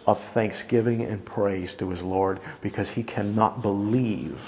of 0.07 0.23
thanksgiving 0.35 1.05
and 1.05 1.25
praise 1.25 1.73
to 1.77 1.89
his 1.89 2.03
Lord 2.03 2.39
because 2.61 2.91
he 2.91 3.03
cannot 3.03 3.63
believe 3.63 4.39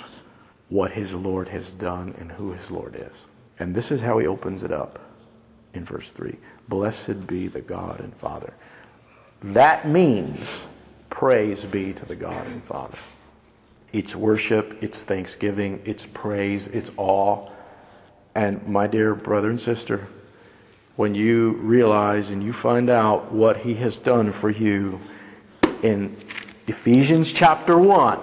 what 0.68 0.90
his 0.90 1.14
Lord 1.14 1.49
has 1.49 1.70
done 1.70 2.14
and 2.18 2.30
who 2.30 2.52
his 2.52 2.70
Lord 2.70 2.96
is. 2.96 3.16
And 3.58 3.75
this 3.75 3.90
is 3.90 4.02
how 4.02 4.18
he 4.18 4.26
opens 4.26 4.62
it 4.62 4.73
up 4.73 5.05
in 5.75 5.85
verse 5.85 6.08
3 6.11 6.37
Blessed 6.68 7.26
be 7.26 7.49
the 7.49 7.61
God 7.61 8.00
and 8.00 8.14
Father. 8.16 8.52
That 9.42 9.88
means 9.88 10.66
praise 11.11 11.64
be 11.64 11.92
to 11.92 12.04
the 12.04 12.16
God 12.16 12.46
and 12.46 12.64
Father. 12.64 12.99
It's 13.92 14.14
worship, 14.14 14.82
it's 14.82 15.02
thanksgiving, 15.02 15.82
it's 15.85 16.04
praise, 16.04 16.66
it's 16.66 16.90
awe. 16.96 17.49
And 18.35 18.66
my 18.68 18.87
dear 18.87 19.14
brother 19.14 19.49
and 19.49 19.61
sister, 19.61 20.06
when 20.96 21.14
you 21.14 21.52
realize 21.52 22.30
and 22.30 22.42
you 22.42 22.52
find 22.52 22.90
out 22.90 23.32
what 23.32 23.58
he 23.58 23.75
has 23.75 23.99
done 23.99 24.32
for 24.32 24.50
you 24.50 25.00
in 25.82 26.16
Ephesians 26.66 27.32
chapter 27.32 27.78
1, 27.78 28.18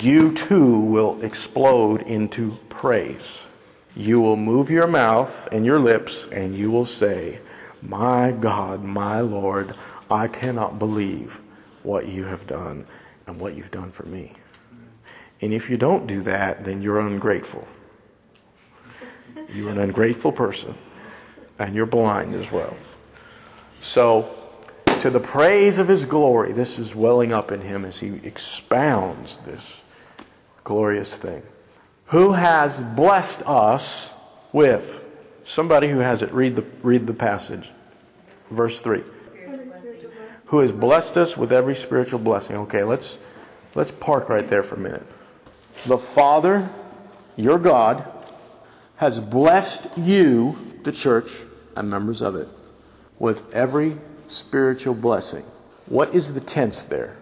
you 0.00 0.32
too 0.32 0.78
will 0.78 1.22
explode 1.22 2.02
into 2.02 2.56
praise. 2.68 3.45
You 3.96 4.20
will 4.20 4.36
move 4.36 4.70
your 4.70 4.86
mouth 4.86 5.48
and 5.50 5.64
your 5.64 5.80
lips 5.80 6.28
and 6.30 6.54
you 6.54 6.70
will 6.70 6.84
say, 6.84 7.40
My 7.80 8.30
God, 8.30 8.84
my 8.84 9.20
Lord, 9.20 9.74
I 10.10 10.28
cannot 10.28 10.78
believe 10.78 11.40
what 11.82 12.06
you 12.06 12.24
have 12.24 12.46
done 12.46 12.86
and 13.26 13.40
what 13.40 13.56
you've 13.56 13.70
done 13.70 13.92
for 13.92 14.04
me. 14.04 14.34
And 15.40 15.54
if 15.54 15.70
you 15.70 15.78
don't 15.78 16.06
do 16.06 16.22
that, 16.24 16.64
then 16.64 16.82
you're 16.82 17.00
ungrateful. 17.00 17.66
You're 19.54 19.70
an 19.70 19.78
ungrateful 19.78 20.32
person. 20.32 20.74
And 21.58 21.74
you're 21.74 21.86
blind 21.86 22.34
as 22.34 22.50
well. 22.52 22.76
So, 23.82 24.34
to 25.00 25.10
the 25.10 25.20
praise 25.20 25.78
of 25.78 25.88
his 25.88 26.04
glory, 26.04 26.52
this 26.52 26.78
is 26.78 26.94
welling 26.94 27.32
up 27.32 27.50
in 27.50 27.62
him 27.62 27.86
as 27.86 27.98
he 27.98 28.08
expounds 28.24 29.38
this 29.38 29.64
glorious 30.64 31.16
thing. 31.16 31.42
Who 32.06 32.32
has 32.32 32.80
blessed 32.80 33.42
us 33.42 34.08
with 34.52 35.00
somebody 35.46 35.88
who 35.88 35.98
has 35.98 36.22
it 36.22 36.32
read 36.32 36.56
the 36.56 36.64
read 36.82 37.06
the 37.06 37.14
passage. 37.14 37.70
Verse 38.50 38.80
3. 38.80 39.02
Who 40.46 40.60
has 40.60 40.70
blessed 40.70 41.16
us 41.16 41.36
with 41.36 41.52
every 41.52 41.74
spiritual 41.74 42.20
blessing. 42.20 42.56
Okay, 42.56 42.84
let's 42.84 43.18
let's 43.74 43.90
park 43.90 44.28
right 44.28 44.48
there 44.48 44.62
for 44.62 44.76
a 44.76 44.78
minute. 44.78 45.06
The 45.86 45.98
Father, 45.98 46.68
your 47.36 47.58
God, 47.58 48.06
has 48.96 49.18
blessed 49.18 49.98
you, 49.98 50.56
the 50.84 50.92
church, 50.92 51.30
and 51.74 51.90
members 51.90 52.22
of 52.22 52.36
it, 52.36 52.48
with 53.18 53.52
every 53.52 53.98
spiritual 54.28 54.94
blessing. 54.94 55.44
What 55.86 56.14
is 56.14 56.32
the 56.32 56.40
tense 56.40 56.84
there? 56.84 57.16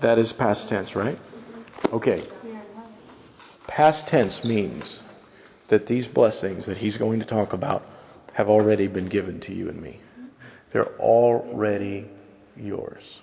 That 0.00 0.18
is 0.18 0.32
past 0.32 0.68
tense, 0.68 0.94
right? 0.94 1.18
Okay. 1.92 2.22
Past 3.66 4.08
tense 4.08 4.44
means 4.44 5.00
that 5.68 5.86
these 5.86 6.06
blessings 6.06 6.66
that 6.66 6.76
he's 6.76 6.96
going 6.96 7.20
to 7.20 7.26
talk 7.26 7.52
about 7.52 7.84
have 8.32 8.48
already 8.48 8.86
been 8.86 9.06
given 9.06 9.40
to 9.40 9.54
you 9.54 9.68
and 9.68 9.80
me. 9.80 9.98
They're 10.72 10.94
already 10.98 12.08
yours. 12.56 13.20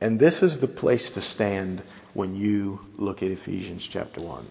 And 0.00 0.18
this 0.18 0.42
is 0.42 0.58
the 0.58 0.68
place 0.68 1.12
to 1.12 1.20
stand 1.20 1.82
when 2.14 2.34
you 2.34 2.80
look 2.96 3.22
at 3.22 3.30
Ephesians 3.30 3.86
chapter 3.86 4.20
1. 4.20 4.46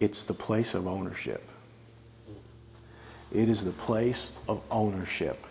It's 0.00 0.24
the 0.24 0.34
place 0.34 0.74
of 0.74 0.86
ownership. 0.86 1.42
It 3.32 3.48
is 3.48 3.64
the 3.64 3.72
place 3.72 4.30
of 4.48 4.60
ownership. 4.70 5.44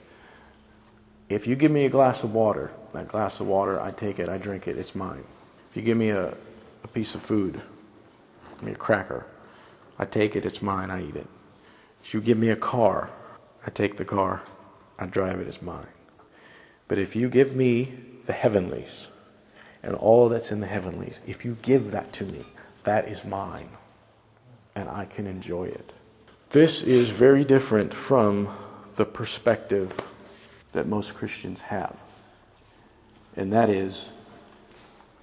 If 1.30 1.48
you 1.48 1.56
give 1.56 1.72
me 1.72 1.86
a 1.86 1.90
glass 1.90 2.24
of 2.24 2.34
water, 2.34 2.72
that 2.94 3.08
glass 3.08 3.40
of 3.40 3.48
water, 3.48 3.80
I 3.80 3.92
take 3.92 4.20
it, 4.20 4.30
I 4.30 4.38
drink 4.38 4.68
it, 4.68 4.78
it's 4.78 4.94
mine. 4.94 5.24
If 5.70 5.78
you 5.78 5.82
give 5.82 5.98
me 5.98 6.10
a, 6.10 6.36
a 6.84 6.88
piece 6.88 7.16
of 7.16 7.22
food, 7.22 7.62
give 8.62 8.68
me 8.68 8.74
a 8.74 8.76
cracker, 8.76 9.26
I 9.98 10.06
take 10.06 10.36
it, 10.36 10.46
it's 10.46 10.62
mine, 10.62 10.92
I 10.92 11.04
eat 11.04 11.16
it. 11.16 11.28
If 12.04 12.14
you 12.14 12.22
give 12.22 12.38
me 12.38 12.50
a 12.50 12.56
car, 12.56 13.10
I 13.66 13.72
take 13.72 13.98
the 13.98 14.06
car, 14.06 14.44
I 15.00 15.08
drive 15.08 15.40
it, 15.40 15.48
it's 15.48 15.64
mine. 15.64 15.88
But 16.88 17.00
if 17.00 17.16
you 17.16 17.28
give 17.28 17.56
me 17.56 17.92
the 18.28 18.34
heavenlies 18.34 19.08
and 19.82 19.96
all 19.96 20.30
that's 20.30 20.52
in 20.52 20.60
the 20.60 20.68
heavenlies, 20.68 21.20
if 21.26 21.44
you 21.44 21.58
give 21.64 21.92
that 21.92 22.14
to 22.14 22.26
me, 22.26 22.46
that 22.84 23.08
is 23.08 23.24
mine 23.24 23.70
and 24.76 24.88
I 24.88 25.06
can 25.06 25.26
enjoy 25.26 25.66
it. 25.66 25.94
This 26.52 26.84
is 26.84 27.10
very 27.10 27.44
different 27.44 27.94
from 27.94 28.48
the 28.96 29.06
perspective 29.06 29.92
that 30.74 30.88
most 30.88 31.16
Christians 31.16 31.60
have. 31.62 31.96
And 33.36 33.54
that 33.54 33.72
is, 33.72 34.12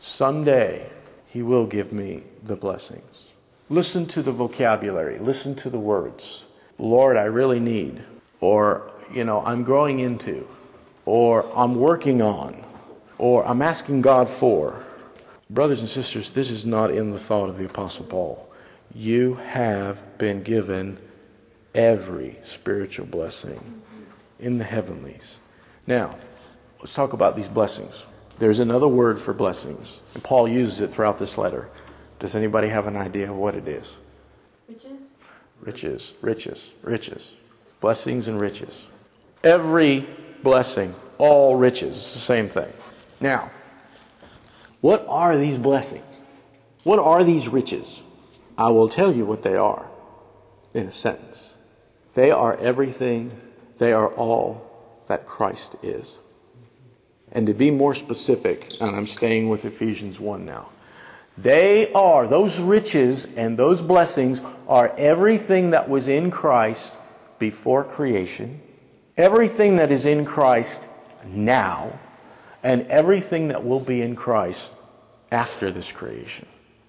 someday 0.01 0.91
He 1.27 1.43
will 1.43 1.67
give 1.67 1.93
me 1.93 2.25
the 2.43 2.57
blessings. 2.57 3.28
Listen 3.71 4.07
to 4.07 4.23
the 4.23 4.33
vocabulary, 4.33 5.19
listen 5.19 5.55
to 5.57 5.69
the 5.71 5.79
words. 5.79 6.45
Lord, 6.79 7.17
I 7.17 7.25
really 7.25 7.61
need, 7.61 8.03
or, 8.41 8.91
you 9.13 9.25
know, 9.25 9.45
I'm 9.45 9.65
growing 9.65 9.99
into, 10.01 10.49
or 11.05 11.45
I'm 11.55 11.75
working 11.75 12.23
on, 12.23 12.65
or 13.19 13.47
I'm 13.47 13.61
asking 13.61 14.01
God 14.03 14.31
for. 14.31 14.83
Brothers 15.51 15.81
and 15.81 15.89
sisters, 15.89 16.31
this 16.31 16.51
is 16.51 16.65
not 16.65 16.91
in 16.91 17.11
the 17.11 17.21
thought 17.21 17.51
of 17.51 17.59
the 17.59 17.67
Apostle 17.67 18.05
Paul. 18.07 18.49
You 18.95 19.35
have 19.35 20.19
been 20.19 20.43
given 20.43 20.99
every 21.75 22.39
spiritual 22.45 23.07
blessing 23.07 23.83
in 24.39 24.57
the 24.57 24.65
heavenlies. 24.65 25.37
Now, 25.87 26.17
let's 26.81 26.95
talk 26.95 27.13
about 27.13 27.37
these 27.37 27.49
blessings. 27.49 27.95
There's 28.39 28.61
another 28.61 28.89
word 28.89 29.21
for 29.21 29.35
blessings, 29.35 30.01
and 30.15 30.23
Paul 30.23 30.49
uses 30.49 30.81
it 30.81 30.93
throughout 30.93 31.19
this 31.19 31.37
letter. 31.37 31.69
Does 32.19 32.35
anybody 32.35 32.69
have 32.69 32.87
an 32.87 32.97
idea 32.97 33.31
of 33.31 33.37
what 33.37 33.55
it 33.55 33.69
is? 33.69 33.97
Riches? 34.69 35.03
Riches, 35.61 36.13
riches, 36.21 36.71
riches. 36.83 37.33
Blessings 37.81 38.29
and 38.29 38.41
riches. 38.41 38.87
Every 39.45 40.07
blessing, 40.43 40.95
all 41.19 41.57
riches, 41.57 41.97
it's 41.97 42.15
the 42.15 42.21
same 42.21 42.49
thing. 42.49 42.73
Now, 43.21 43.51
what 44.81 45.07
are 45.09 45.37
these 45.37 45.59
blessings? 45.59 46.05
What 46.85 46.99
are 46.99 47.25
these 47.25 47.49
riches? 47.49 48.01
I 48.57 48.71
will 48.71 48.89
tell 48.89 49.15
you 49.15 49.25
what 49.25 49.43
they 49.43 49.55
are 49.55 49.87
in 50.75 50.87
a 50.87 50.93
sentence. 50.93 51.55
They 52.15 52.31
are 52.31 52.57
everything, 52.57 53.31
they 53.79 53.93
are 53.93 54.09
all 54.09 55.05
that 55.09 55.27
Christ 55.27 55.77
is. 55.83 56.13
And 57.31 57.47
to 57.47 57.55
be 57.55 57.71
more 57.71 57.95
specific, 57.95 58.73
and 58.81 58.97
I'm 58.97 59.07
staying 59.07 59.49
with 59.49 59.65
Ephesians 59.65 60.19
1 60.19 60.45
now, 60.45 60.71
they 61.41 61.93
are, 61.93 62.27
those 62.27 62.59
riches 62.59 63.27
and 63.37 63.57
those 63.57 63.81
blessings 63.81 64.41
are 64.67 64.93
everything 64.97 65.71
that 65.71 65.89
was 65.89 66.09
in 66.09 66.31
Christ 66.31 66.93
before 67.39 67.85
creation, 67.85 68.61
everything 69.17 69.77
that 69.77 69.93
is 69.93 70.05
in 70.05 70.25
Christ 70.25 70.85
now, 71.25 71.99
and 72.63 72.89
everything 72.89 73.49
that 73.49 73.65
will 73.65 73.81
be 73.81 74.03
in 74.03 74.17
Christ 74.17 74.73
after 75.31 75.71
this 75.71 75.93
creation. 75.93 76.47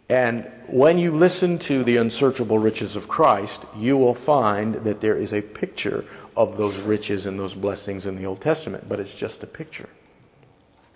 And 0.09 0.49
when 0.65 0.97
you 0.97 1.15
listen 1.15 1.59
to 1.59 1.83
the 1.83 1.97
unsearchable 1.97 2.57
riches 2.57 2.95
of 2.95 3.07
Christ, 3.07 3.63
you 3.77 3.95
will 3.97 4.15
find 4.15 4.73
that 4.85 5.01
there 5.01 5.15
is 5.15 5.33
a 5.33 5.41
picture 5.41 6.05
of 6.35 6.57
those 6.57 6.75
riches 6.79 7.27
and 7.27 7.39
those 7.39 7.53
blessings 7.53 8.07
in 8.07 8.15
the 8.15 8.25
Old 8.25 8.41
Testament, 8.41 8.89
but 8.89 8.99
it's 8.99 9.13
just 9.13 9.43
a 9.43 9.47
picture. 9.47 9.89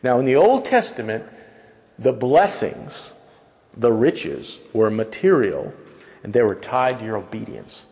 Now, 0.01 0.19
in 0.19 0.25
the 0.25 0.37
Old 0.37 0.65
Testament, 0.65 1.25
the 1.99 2.11
blessings, 2.11 3.11
the 3.77 3.91
riches, 3.91 4.59
were 4.73 4.91
material 4.91 5.73
and 6.23 6.33
they 6.33 6.43
were 6.43 6.55
tied 6.55 6.99
to 6.99 7.05
your 7.05 7.17
obedience. 7.17 7.85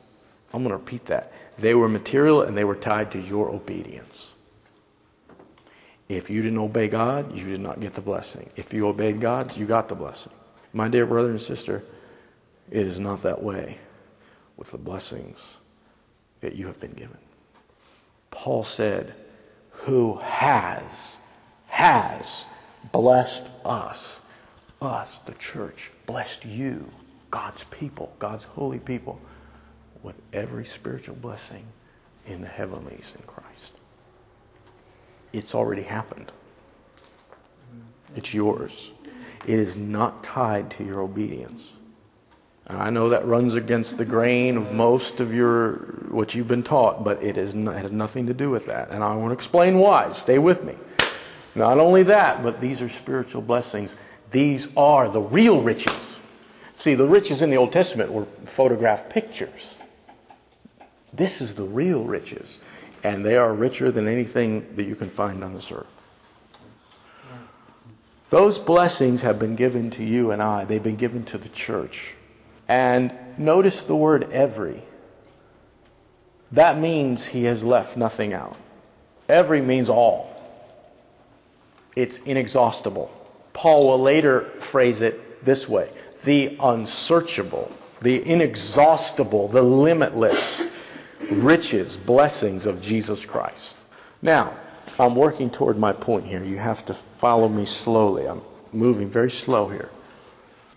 I'm 0.54 0.64
going 0.64 0.72
to 0.72 0.78
repeat 0.78 1.08
that. 1.08 1.34
They 1.60 1.74
were 1.76 1.90
material 1.90 2.44
and 2.44 2.58
they 2.58 2.64
were 2.64 2.76
tied 2.76 3.12
to 3.12 3.20
your 3.20 3.50
obedience. 3.50 4.32
If 6.10 6.30
you 6.30 6.42
didn't 6.42 6.60
obey 6.60 6.90
God, 6.90 7.38
you 7.38 7.46
did 7.46 7.62
not 7.62 7.80
get 7.82 7.96
the 7.96 8.02
blessing. 8.02 8.50
If 8.56 8.74
you 8.74 8.88
obeyed 8.88 9.22
God, 9.22 9.56
you 9.58 9.66
got 9.66 9.90
the 9.90 9.96
blessing. 9.96 10.32
My 10.74 10.90
dear 10.90 11.06
brother 11.06 11.32
and 11.32 11.42
sister, 11.42 11.84
it 12.72 12.88
is 12.88 13.00
not 13.00 13.24
that 13.24 13.44
way. 13.44 13.80
with 14.58 14.72
the 14.72 14.78
blessings 14.78 15.40
that 16.42 16.56
you 16.56 16.68
have 16.68 16.80
been 16.80 16.94
given. 16.94 17.18
Paul 18.32 18.64
said, 18.64 19.16
Who 19.72 20.18
has, 20.20 21.18
has 21.68 22.46
blessed 22.94 23.46
us, 23.66 24.21
us, 24.82 25.20
the 25.20 25.34
church, 25.34 25.92
blessed 26.06 26.46
you, 26.46 26.90
God's 27.30 27.64
people, 27.66 28.14
God's 28.20 28.44
holy 28.44 28.80
people, 28.80 29.20
with 30.04 30.16
every 30.34 30.66
spiritual 30.66 31.16
blessing 31.16 31.64
in 32.28 32.42
the 32.42 32.48
heavenlies 32.48 33.14
in 33.16 33.24
Christ. 33.28 33.74
It's 35.34 35.56
already 35.56 35.84
happened. 35.84 36.32
It's 38.16 38.34
yours. 38.34 38.92
It 39.46 39.58
is 39.58 39.78
not 39.78 40.24
tied 40.24 40.72
to 40.72 40.84
your 40.84 41.02
obedience. 41.02 41.62
And 42.68 42.78
I 42.78 42.90
know 42.90 43.10
that 43.10 43.26
runs 43.26 43.56
against 43.56 43.98
the 43.98 44.06
grain 44.06 44.58
of 44.58 44.72
most 44.74 45.20
of 45.20 45.34
your 45.34 45.74
what 46.10 46.36
you've 46.36 46.48
been 46.48 46.64
taught, 46.64 47.04
but 47.04 47.24
it, 47.24 47.38
is 47.38 47.56
not, 47.56 47.76
it 47.76 47.82
has 47.84 47.92
nothing 47.92 48.28
to 48.28 48.34
do 48.34 48.50
with 48.50 48.68
that. 48.68 48.92
And 48.92 49.04
I 49.04 49.16
want 49.16 49.30
to 49.30 49.34
explain 49.34 49.78
why. 49.78 50.12
Stay 50.12 50.38
with 50.38 50.64
me. 50.64 50.76
Not 51.56 51.80
only 51.80 52.04
that, 52.04 52.44
but 52.44 52.62
these 52.62 52.82
are 52.82 52.90
spiritual 52.90 53.42
blessings. 53.42 53.96
These 54.32 54.68
are 54.78 55.10
the 55.10 55.22
real 55.22 55.62
riches. 55.62 56.18
See, 56.76 56.96
the 56.96 57.06
riches 57.06 57.42
in 57.42 57.50
the 57.50 57.58
Old 57.58 57.72
Testament 57.72 58.12
were 58.12 58.26
photographed 58.46 59.10
pictures. 59.10 59.78
This 61.14 61.42
is 61.42 61.56
the 61.56 61.64
real 61.64 62.04
riches, 62.04 62.60
and 63.04 63.26
they 63.26 63.36
are 63.36 63.54
richer 63.54 63.92
than 63.92 64.08
anything 64.08 64.76
that 64.78 64.84
you 64.86 64.96
can 64.96 65.10
find 65.10 65.44
on 65.44 65.54
this 65.54 65.72
earth. 65.72 65.86
Those 68.30 68.58
blessings 68.58 69.22
have 69.24 69.40
been 69.40 69.58
given 69.58 69.92
to 69.92 70.04
you 70.06 70.32
and 70.32 70.42
I. 70.42 70.64
They've 70.64 70.82
been 70.82 70.96
given 70.96 71.26
to 71.26 71.38
the 71.38 71.50
church. 71.50 72.14
And 72.70 73.14
notice 73.38 73.82
the 73.82 73.96
word 73.96 74.32
every. 74.32 74.82
That 76.54 76.80
means 76.80 77.26
he 77.26 77.44
has 77.44 77.62
left 77.62 77.98
nothing 77.98 78.34
out. 78.34 78.56
Every 79.28 79.62
means 79.62 79.90
all. 79.90 80.34
It's 81.94 82.18
inexhaustible. 82.20 83.12
Paul 83.54 83.88
will 83.88 84.02
later 84.02 84.50
phrase 84.60 85.02
it 85.02 85.44
this 85.44 85.68
way 85.68 85.90
the 86.24 86.58
unsearchable, 86.60 87.72
the 88.02 88.24
inexhaustible, 88.24 89.48
the 89.48 89.62
limitless 89.62 90.68
riches, 91.30 91.98
blessings 91.98 92.66
of 92.66 92.82
Jesus 92.82 93.26
Christ. 93.26 93.76
Now, 94.22 94.56
I'm 95.00 95.16
working 95.16 95.50
toward 95.50 95.78
my 95.78 95.94
point 95.94 96.26
here. 96.26 96.44
You 96.44 96.58
have 96.58 96.86
to 96.86 96.94
follow 97.18 97.48
me 97.48 97.66
slowly. 97.66 98.28
I'm 98.28 98.42
moving 98.72 99.10
very 99.10 99.32
slow 99.32 99.68
here 99.68 99.90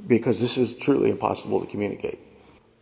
because 0.07 0.41
this 0.41 0.57
is 0.57 0.75
truly 0.75 1.11
impossible 1.11 1.61
to 1.61 1.67
communicate. 1.67 2.19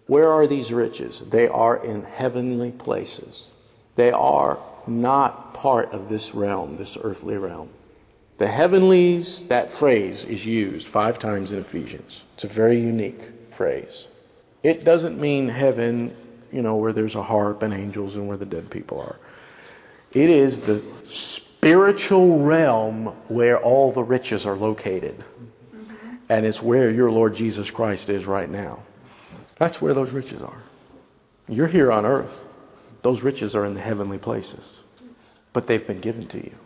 Where 0.06 0.30
are 0.30 0.46
these 0.46 0.72
riches? 0.72 1.22
They 1.30 1.48
are 1.48 1.84
in 1.84 2.02
heavenly 2.02 2.70
places. 2.70 3.50
They 3.96 4.10
are 4.10 4.58
not 4.86 5.54
part 5.54 5.92
of 5.92 6.08
this 6.08 6.34
realm, 6.34 6.76
this 6.76 6.98
earthly 7.00 7.36
realm. 7.36 7.68
The 8.42 8.48
heavenlies, 8.48 9.44
that 9.44 9.70
phrase 9.70 10.24
is 10.24 10.44
used 10.44 10.88
five 10.88 11.20
times 11.20 11.52
in 11.52 11.60
Ephesians. 11.60 12.22
It's 12.34 12.42
a 12.42 12.48
very 12.48 12.76
unique 12.76 13.20
phrase. 13.52 14.06
It 14.64 14.82
doesn't 14.82 15.20
mean 15.20 15.48
heaven, 15.48 16.12
you 16.50 16.60
know, 16.60 16.74
where 16.74 16.92
there's 16.92 17.14
a 17.14 17.22
harp 17.22 17.62
and 17.62 17.72
angels 17.72 18.16
and 18.16 18.26
where 18.26 18.36
the 18.36 18.44
dead 18.44 18.68
people 18.68 19.00
are. 19.00 19.16
It 20.10 20.28
is 20.28 20.58
the 20.58 20.82
spiritual 21.06 22.40
realm 22.40 23.14
where 23.28 23.62
all 23.62 23.92
the 23.92 24.02
riches 24.02 24.44
are 24.44 24.56
located. 24.56 25.22
And 26.28 26.44
it's 26.44 26.60
where 26.60 26.90
your 26.90 27.12
Lord 27.12 27.36
Jesus 27.36 27.70
Christ 27.70 28.08
is 28.08 28.26
right 28.26 28.50
now. 28.50 28.80
That's 29.54 29.80
where 29.80 29.94
those 29.94 30.10
riches 30.10 30.42
are. 30.42 30.62
You're 31.48 31.68
here 31.68 31.92
on 31.92 32.04
earth. 32.04 32.44
Those 33.02 33.22
riches 33.22 33.54
are 33.54 33.64
in 33.64 33.74
the 33.74 33.80
heavenly 33.80 34.18
places. 34.18 34.64
But 35.52 35.68
they've 35.68 35.86
been 35.86 36.00
given 36.00 36.26
to 36.26 36.38
you. 36.38 36.56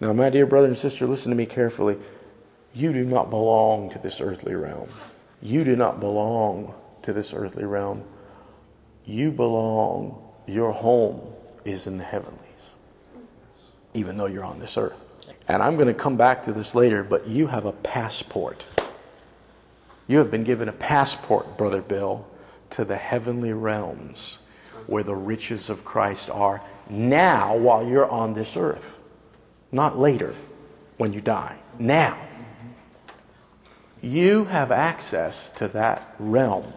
Now, 0.00 0.12
my 0.12 0.30
dear 0.30 0.46
brother 0.46 0.66
and 0.66 0.76
sister, 0.76 1.06
listen 1.06 1.30
to 1.30 1.36
me 1.36 1.46
carefully. 1.46 1.96
You 2.72 2.92
do 2.92 3.04
not 3.04 3.30
belong 3.30 3.90
to 3.90 3.98
this 3.98 4.20
earthly 4.20 4.54
realm. 4.54 4.88
You 5.40 5.62
do 5.64 5.76
not 5.76 6.00
belong 6.00 6.74
to 7.02 7.12
this 7.12 7.32
earthly 7.32 7.64
realm. 7.64 8.02
You 9.04 9.30
belong, 9.30 10.20
your 10.46 10.72
home 10.72 11.20
is 11.64 11.86
in 11.86 11.98
the 11.98 12.04
heavenlies, 12.04 12.40
even 13.92 14.16
though 14.16 14.26
you're 14.26 14.44
on 14.44 14.58
this 14.58 14.76
earth. 14.76 14.98
And 15.46 15.62
I'm 15.62 15.76
going 15.76 15.88
to 15.88 15.94
come 15.94 16.16
back 16.16 16.44
to 16.44 16.52
this 16.52 16.74
later, 16.74 17.04
but 17.04 17.28
you 17.28 17.46
have 17.46 17.66
a 17.66 17.72
passport. 17.72 18.64
You 20.06 20.18
have 20.18 20.30
been 20.30 20.44
given 20.44 20.68
a 20.68 20.72
passport, 20.72 21.56
Brother 21.56 21.82
Bill, 21.82 22.26
to 22.70 22.84
the 22.84 22.96
heavenly 22.96 23.52
realms 23.52 24.38
where 24.86 25.02
the 25.02 25.14
riches 25.14 25.70
of 25.70 25.84
Christ 25.84 26.30
are 26.30 26.60
now 26.90 27.56
while 27.56 27.86
you're 27.86 28.08
on 28.08 28.34
this 28.34 28.56
earth. 28.56 28.98
Not 29.74 29.98
later 29.98 30.32
when 30.98 31.12
you 31.12 31.20
die. 31.20 31.56
Now. 31.80 32.16
You 34.00 34.44
have 34.44 34.70
access 34.70 35.50
to 35.56 35.66
that 35.68 36.14
realm. 36.20 36.72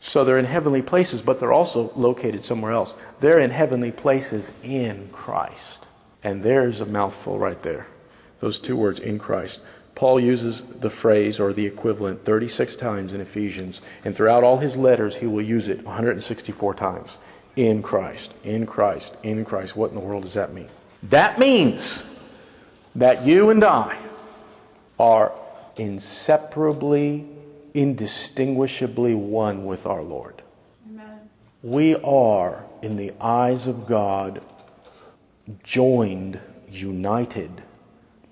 So 0.00 0.24
they're 0.24 0.38
in 0.38 0.46
heavenly 0.46 0.80
places, 0.80 1.20
but 1.20 1.38
they're 1.38 1.52
also 1.52 1.92
located 1.94 2.42
somewhere 2.42 2.72
else. 2.72 2.94
They're 3.20 3.40
in 3.40 3.50
heavenly 3.50 3.92
places 3.92 4.50
in 4.62 5.10
Christ. 5.12 5.84
And 6.24 6.42
there's 6.42 6.80
a 6.80 6.86
mouthful 6.86 7.38
right 7.38 7.62
there. 7.62 7.86
Those 8.40 8.58
two 8.60 8.76
words, 8.76 8.98
in 8.98 9.18
Christ. 9.18 9.60
Paul 9.94 10.18
uses 10.18 10.62
the 10.80 10.88
phrase 10.88 11.38
or 11.38 11.52
the 11.52 11.66
equivalent 11.66 12.24
36 12.24 12.76
times 12.76 13.12
in 13.12 13.20
Ephesians, 13.20 13.82
and 14.06 14.16
throughout 14.16 14.42
all 14.42 14.56
his 14.56 14.74
letters, 14.74 15.14
he 15.14 15.26
will 15.26 15.42
use 15.44 15.68
it 15.68 15.84
164 15.84 16.74
times. 16.74 17.18
In 17.56 17.82
Christ, 17.82 18.32
in 18.42 18.64
Christ, 18.64 19.14
in 19.22 19.44
Christ. 19.44 19.76
What 19.76 19.90
in 19.90 19.96
the 19.96 20.00
world 20.00 20.22
does 20.22 20.34
that 20.34 20.54
mean? 20.54 20.68
That 21.10 21.38
means 21.38 22.02
that 22.94 23.24
you 23.24 23.50
and 23.50 23.64
I 23.64 23.98
are 24.98 25.32
inseparably, 25.76 27.26
indistinguishably 27.74 29.14
one 29.14 29.64
with 29.64 29.86
our 29.86 30.02
Lord. 30.02 30.42
Amen. 30.90 31.28
We 31.62 31.96
are, 31.96 32.64
in 32.82 32.96
the 32.96 33.12
eyes 33.20 33.66
of 33.66 33.86
God, 33.86 34.42
joined, 35.62 36.38
united 36.68 37.62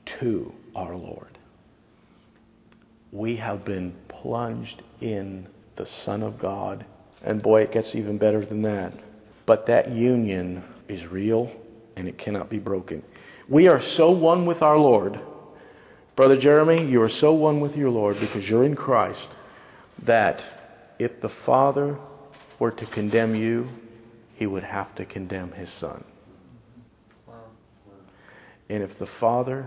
to 0.07 0.53
our 0.75 0.96
Lord 0.96 1.31
we 3.12 3.37
have 3.37 3.64
been 3.64 3.92
plunged 4.09 4.83
in 5.01 5.46
the 5.77 5.87
Son 5.87 6.23
of 6.23 6.38
God. 6.38 6.85
And 7.25 7.42
boy, 7.42 7.62
it 7.62 7.73
gets 7.73 7.94
even 7.94 8.18
better 8.18 8.44
than 8.44 8.62
that. 8.62 8.92
But 9.46 9.66
that 9.66 9.90
union 9.90 10.62
is 10.88 11.07
real 11.07 11.51
and 11.96 12.09
it 12.09 12.18
cannot 12.18 12.49
be 12.49 12.59
broken. 12.59 13.03
We 13.50 13.66
are 13.66 13.80
so 13.80 14.12
one 14.12 14.46
with 14.46 14.62
our 14.62 14.78
Lord. 14.78 15.18
Brother 16.14 16.36
Jeremy, 16.36 16.86
you 16.86 17.02
are 17.02 17.08
so 17.08 17.32
one 17.32 17.58
with 17.58 17.76
your 17.76 17.90
Lord 17.90 18.20
because 18.20 18.48
you're 18.48 18.62
in 18.62 18.76
Christ 18.76 19.28
that 20.04 20.44
if 21.00 21.20
the 21.20 21.28
Father 21.28 21.98
were 22.60 22.70
to 22.70 22.86
condemn 22.86 23.34
you, 23.34 23.68
he 24.36 24.46
would 24.46 24.62
have 24.62 24.94
to 24.94 25.04
condemn 25.04 25.50
his 25.50 25.68
Son. 25.68 26.04
And 28.68 28.84
if 28.84 28.96
the 29.00 29.06
Father 29.06 29.66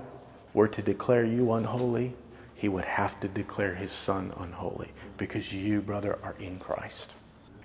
were 0.53 0.69
to 0.69 0.81
declare 0.81 1.25
you 1.25 1.51
unholy, 1.51 2.15
he 2.55 2.69
would 2.69 2.85
have 2.85 3.19
to 3.19 3.27
declare 3.27 3.75
his 3.75 3.91
son 3.91 4.31
unholy 4.37 4.89
because 5.17 5.51
you, 5.51 5.81
brother, 5.81 6.17
are 6.23 6.35
in 6.39 6.57
Christ. 6.57 7.11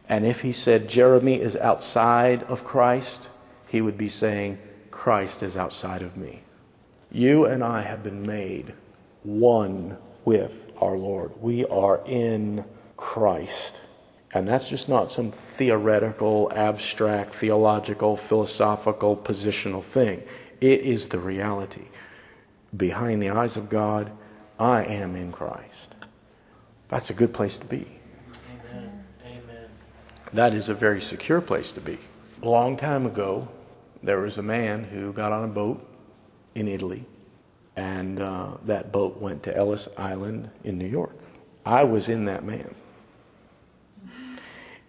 And 0.09 0.27
if 0.27 0.41
he 0.41 0.51
said 0.51 0.89
Jeremy 0.89 1.41
is 1.41 1.55
outside 1.55 2.43
of 2.43 2.65
Christ, 2.65 3.29
he 3.69 3.81
would 3.81 3.97
be 3.97 4.09
saying 4.09 4.59
Christ 4.99 5.45
is 5.45 5.57
outside 5.57 6.03
of 6.03 6.17
me. 6.17 6.43
You 7.13 7.45
and 7.45 7.63
I 7.63 7.83
have 7.83 8.03
been 8.03 8.27
made 8.27 8.75
one 9.23 9.97
with 10.25 10.73
our 10.81 10.99
Lord. 10.99 11.41
We 11.41 11.65
are 11.67 12.05
in 12.05 12.65
Christ. 12.97 13.81
And 14.35 14.49
that's 14.49 14.69
just 14.69 14.89
not 14.89 15.13
some 15.13 15.31
theoretical, 15.31 16.51
abstract, 16.53 17.37
theological, 17.37 18.17
philosophical, 18.17 19.17
positional 19.17 19.85
thing. 19.85 20.25
It 20.61 20.81
is 20.81 21.09
the 21.09 21.21
reality. 21.21 21.87
Behind 22.77 23.23
the 23.23 23.31
eyes 23.31 23.57
of 23.57 23.71
God, 23.71 24.11
I 24.59 24.83
am 24.83 25.15
in 25.15 25.31
Christ. 25.31 25.95
That's 26.89 27.11
a 27.11 27.15
good 27.15 27.33
place 27.33 27.57
to 27.59 27.67
be. 27.67 27.87
Amen. 28.51 29.05
Amen. 29.25 29.69
That 30.33 30.55
is 30.55 30.69
a 30.69 30.75
very 30.75 31.01
secure 31.03 31.41
place 31.41 31.71
to 31.73 31.81
be. 31.81 32.01
A 32.43 32.49
long 32.49 32.77
time 32.77 33.07
ago, 33.07 33.47
there 34.03 34.21
was 34.21 34.39
a 34.39 34.43
man 34.43 34.85
who 34.85 35.13
got 35.13 35.33
on 35.33 35.45
a 35.45 35.53
boat 35.53 35.85
in 36.55 36.69
Italy, 36.69 37.05
and 37.77 38.21
uh, 38.21 38.53
that 38.65 38.93
boat 38.93 39.21
went 39.21 39.43
to 39.45 39.57
Ellis 39.57 39.89
Island 39.97 40.51
in 40.65 40.79
New 40.79 40.87
York. 40.87 41.17
I 41.65 41.85
was 41.85 42.09
in 42.09 42.25
that 42.27 42.45
man. 42.45 42.75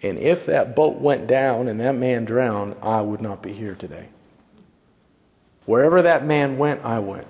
And 0.02 0.17
if 0.17 0.45
that 0.45 0.76
boat 0.76 1.00
went 1.00 1.28
down 1.28 1.67
and 1.67 1.80
that 1.82 1.95
man 1.95 2.24
drowned, 2.26 2.76
I 2.82 3.02
would 3.02 3.22
not 3.22 3.41
be 3.43 3.52
here 3.52 3.76
today. 3.76 4.08
Wherever 5.65 6.02
that 6.02 6.26
man 6.26 6.58
went, 6.58 6.84
I 6.86 7.00
went. 7.00 7.28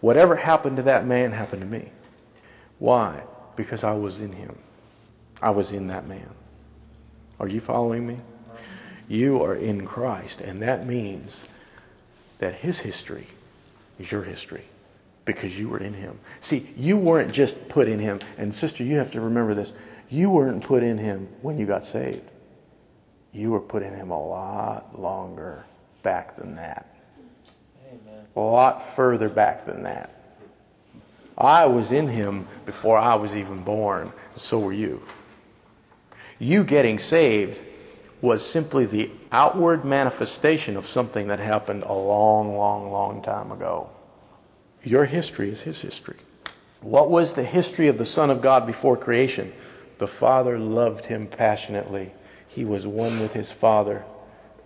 Whatever 0.00 0.36
happened 0.36 0.76
to 0.78 0.82
that 0.84 1.06
man 1.06 1.32
happened 1.32 1.62
to 1.62 1.68
me. 1.68 1.90
Why? 2.78 3.22
Because 3.54 3.84
I 3.84 3.92
was 3.92 4.20
in 4.20 4.32
him. 4.32 4.58
I 5.40 5.50
was 5.50 5.72
in 5.72 5.86
that 5.88 6.06
man. 6.06 6.28
Are 7.38 7.48
you 7.48 7.60
following 7.60 8.06
me? 8.06 8.18
You 9.08 9.42
are 9.44 9.54
in 9.54 9.86
Christ, 9.86 10.40
and 10.40 10.62
that 10.62 10.86
means 10.86 11.44
that 12.38 12.54
His 12.54 12.78
history 12.78 13.26
is 13.98 14.10
your 14.10 14.22
history 14.22 14.64
because 15.24 15.56
you 15.56 15.68
were 15.68 15.78
in 15.78 15.94
Him. 15.94 16.18
See, 16.40 16.68
you 16.76 16.96
weren't 16.96 17.32
just 17.32 17.68
put 17.68 17.88
in 17.88 17.98
Him, 17.98 18.20
and 18.38 18.54
sister, 18.54 18.82
you 18.84 18.96
have 18.98 19.12
to 19.12 19.20
remember 19.20 19.54
this. 19.54 19.72
You 20.08 20.30
weren't 20.30 20.62
put 20.62 20.82
in 20.82 20.98
Him 20.98 21.28
when 21.42 21.58
you 21.58 21.66
got 21.66 21.84
saved. 21.84 22.28
You 23.32 23.50
were 23.50 23.60
put 23.60 23.82
in 23.82 23.94
Him 23.94 24.10
a 24.10 24.28
lot 24.28 25.00
longer 25.00 25.64
back 26.02 26.36
than 26.36 26.56
that. 26.56 26.86
Amen. 27.88 28.24
A 28.34 28.40
lot 28.40 28.84
further 28.84 29.28
back 29.28 29.66
than 29.66 29.82
that. 29.84 30.10
I 31.38 31.66
was 31.66 31.92
in 31.92 32.08
Him 32.08 32.48
before 32.64 32.98
I 32.98 33.16
was 33.16 33.36
even 33.36 33.62
born, 33.62 34.12
so 34.36 34.58
were 34.58 34.72
you. 34.72 35.02
You 36.38 36.64
getting 36.64 36.98
saved 36.98 37.60
was 38.20 38.44
simply 38.44 38.86
the 38.86 39.10
outward 39.30 39.84
manifestation 39.84 40.76
of 40.76 40.88
something 40.88 41.28
that 41.28 41.38
happened 41.38 41.82
a 41.82 41.92
long, 41.92 42.56
long, 42.56 42.90
long 42.90 43.22
time 43.22 43.52
ago. 43.52 43.90
Your 44.82 45.04
history 45.04 45.50
is 45.50 45.60
his 45.60 45.80
history. 45.80 46.16
What 46.80 47.10
was 47.10 47.34
the 47.34 47.44
history 47.44 47.88
of 47.88 47.98
the 47.98 48.04
Son 48.04 48.30
of 48.30 48.42
God 48.42 48.66
before 48.66 48.96
creation? 48.96 49.52
The 49.98 50.06
Father 50.06 50.58
loved 50.58 51.04
him 51.04 51.26
passionately. 51.26 52.12
He 52.48 52.64
was 52.64 52.86
one 52.86 53.20
with 53.20 53.32
his 53.32 53.50
Father. 53.50 54.04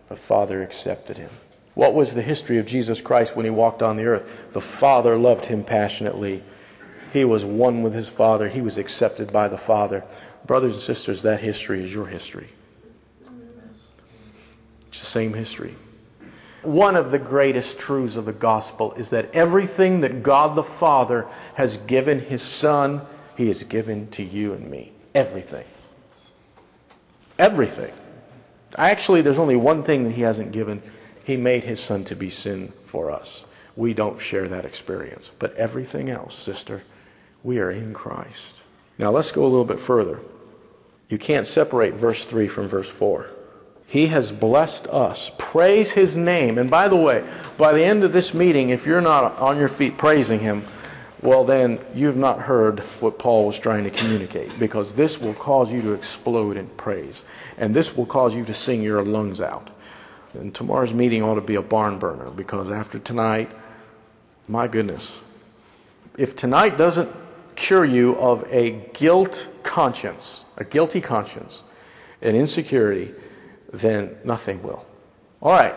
The 0.08 0.16
Father 0.16 0.62
accepted 0.62 1.16
him. 1.16 1.30
What 1.74 1.94
was 1.94 2.14
the 2.14 2.22
history 2.22 2.58
of 2.58 2.66
Jesus 2.66 3.00
Christ 3.00 3.34
when 3.34 3.46
he 3.46 3.50
walked 3.50 3.82
on 3.82 3.96
the 3.96 4.06
earth? 4.06 4.28
The 4.52 4.60
Father 4.60 5.16
loved 5.16 5.44
him 5.44 5.64
passionately. 5.64 6.42
He 7.12 7.24
was 7.24 7.44
one 7.44 7.82
with 7.82 7.94
his 7.94 8.08
Father. 8.08 8.48
He 8.48 8.60
was 8.60 8.76
accepted 8.76 9.32
by 9.32 9.48
the 9.48 9.58
Father. 9.58 10.04
Brothers 10.46 10.74
and 10.74 10.82
sisters, 10.82 11.22
that 11.22 11.40
history 11.40 11.84
is 11.84 11.92
your 11.92 12.06
history. 12.06 12.48
It's 14.90 15.00
the 15.00 15.06
same 15.06 15.32
history. 15.32 15.76
One 16.62 16.96
of 16.96 17.10
the 17.10 17.18
greatest 17.18 17.78
truths 17.78 18.16
of 18.16 18.24
the 18.24 18.32
gospel 18.32 18.92
is 18.94 19.10
that 19.10 19.34
everything 19.34 20.00
that 20.00 20.22
God 20.22 20.56
the 20.56 20.64
Father 20.64 21.26
has 21.54 21.76
given 21.78 22.18
His 22.20 22.42
Son, 22.42 23.00
He 23.36 23.46
has 23.48 23.62
given 23.62 24.10
to 24.12 24.22
you 24.22 24.52
and 24.52 24.68
me. 24.68 24.92
Everything. 25.14 25.64
Everything. 27.38 27.92
Actually, 28.76 29.22
there's 29.22 29.38
only 29.38 29.56
one 29.56 29.84
thing 29.84 30.04
that 30.04 30.12
He 30.12 30.22
hasn't 30.22 30.52
given. 30.52 30.82
He 31.24 31.36
made 31.36 31.64
His 31.64 31.80
Son 31.80 32.04
to 32.06 32.16
be 32.16 32.28
sin 32.28 32.72
for 32.86 33.10
us. 33.10 33.44
We 33.76 33.94
don't 33.94 34.20
share 34.20 34.48
that 34.48 34.64
experience. 34.64 35.30
But 35.38 35.54
everything 35.54 36.10
else, 36.10 36.36
sister, 36.42 36.82
we 37.42 37.60
are 37.60 37.70
in 37.70 37.94
Christ. 37.94 38.54
Now 38.98 39.12
let's 39.12 39.32
go 39.32 39.42
a 39.42 39.48
little 39.48 39.64
bit 39.64 39.80
further. 39.80 40.20
You 41.08 41.16
can't 41.16 41.46
separate 41.46 41.94
verse 41.94 42.24
3 42.24 42.48
from 42.48 42.68
verse 42.68 42.88
4. 42.88 43.30
He 43.90 44.06
has 44.06 44.30
blessed 44.30 44.86
us. 44.86 45.32
Praise 45.36 45.90
His 45.90 46.16
name. 46.16 46.58
And 46.58 46.70
by 46.70 46.86
the 46.86 46.94
way, 46.96 47.24
by 47.58 47.72
the 47.72 47.84
end 47.84 48.04
of 48.04 48.12
this 48.12 48.32
meeting, 48.32 48.70
if 48.70 48.86
you're 48.86 49.00
not 49.00 49.36
on 49.38 49.58
your 49.58 49.68
feet 49.68 49.98
praising 49.98 50.38
Him, 50.38 50.64
well, 51.22 51.44
then 51.44 51.80
you've 51.92 52.16
not 52.16 52.38
heard 52.38 52.78
what 53.00 53.18
Paul 53.18 53.48
was 53.48 53.58
trying 53.58 53.82
to 53.84 53.90
communicate 53.90 54.60
because 54.60 54.94
this 54.94 55.18
will 55.18 55.34
cause 55.34 55.72
you 55.72 55.82
to 55.82 55.92
explode 55.94 56.56
in 56.56 56.68
praise. 56.68 57.24
And 57.58 57.74
this 57.74 57.96
will 57.96 58.06
cause 58.06 58.32
you 58.32 58.44
to 58.44 58.54
sing 58.54 58.80
your 58.80 59.02
lungs 59.02 59.40
out. 59.40 59.68
And 60.34 60.54
tomorrow's 60.54 60.94
meeting 60.94 61.24
ought 61.24 61.34
to 61.34 61.40
be 61.40 61.56
a 61.56 61.62
barn 61.62 61.98
burner 61.98 62.30
because 62.30 62.70
after 62.70 63.00
tonight, 63.00 63.50
my 64.46 64.68
goodness, 64.68 65.18
if 66.16 66.36
tonight 66.36 66.78
doesn't 66.78 67.10
cure 67.56 67.84
you 67.84 68.14
of 68.16 68.44
a 68.52 68.70
guilt 68.94 69.48
conscience, 69.64 70.44
a 70.56 70.64
guilty 70.64 71.00
conscience, 71.00 71.64
an 72.22 72.36
insecurity, 72.36 73.12
then 73.72 74.16
nothing 74.24 74.62
will. 74.62 74.86
All 75.40 75.52
right. 75.52 75.74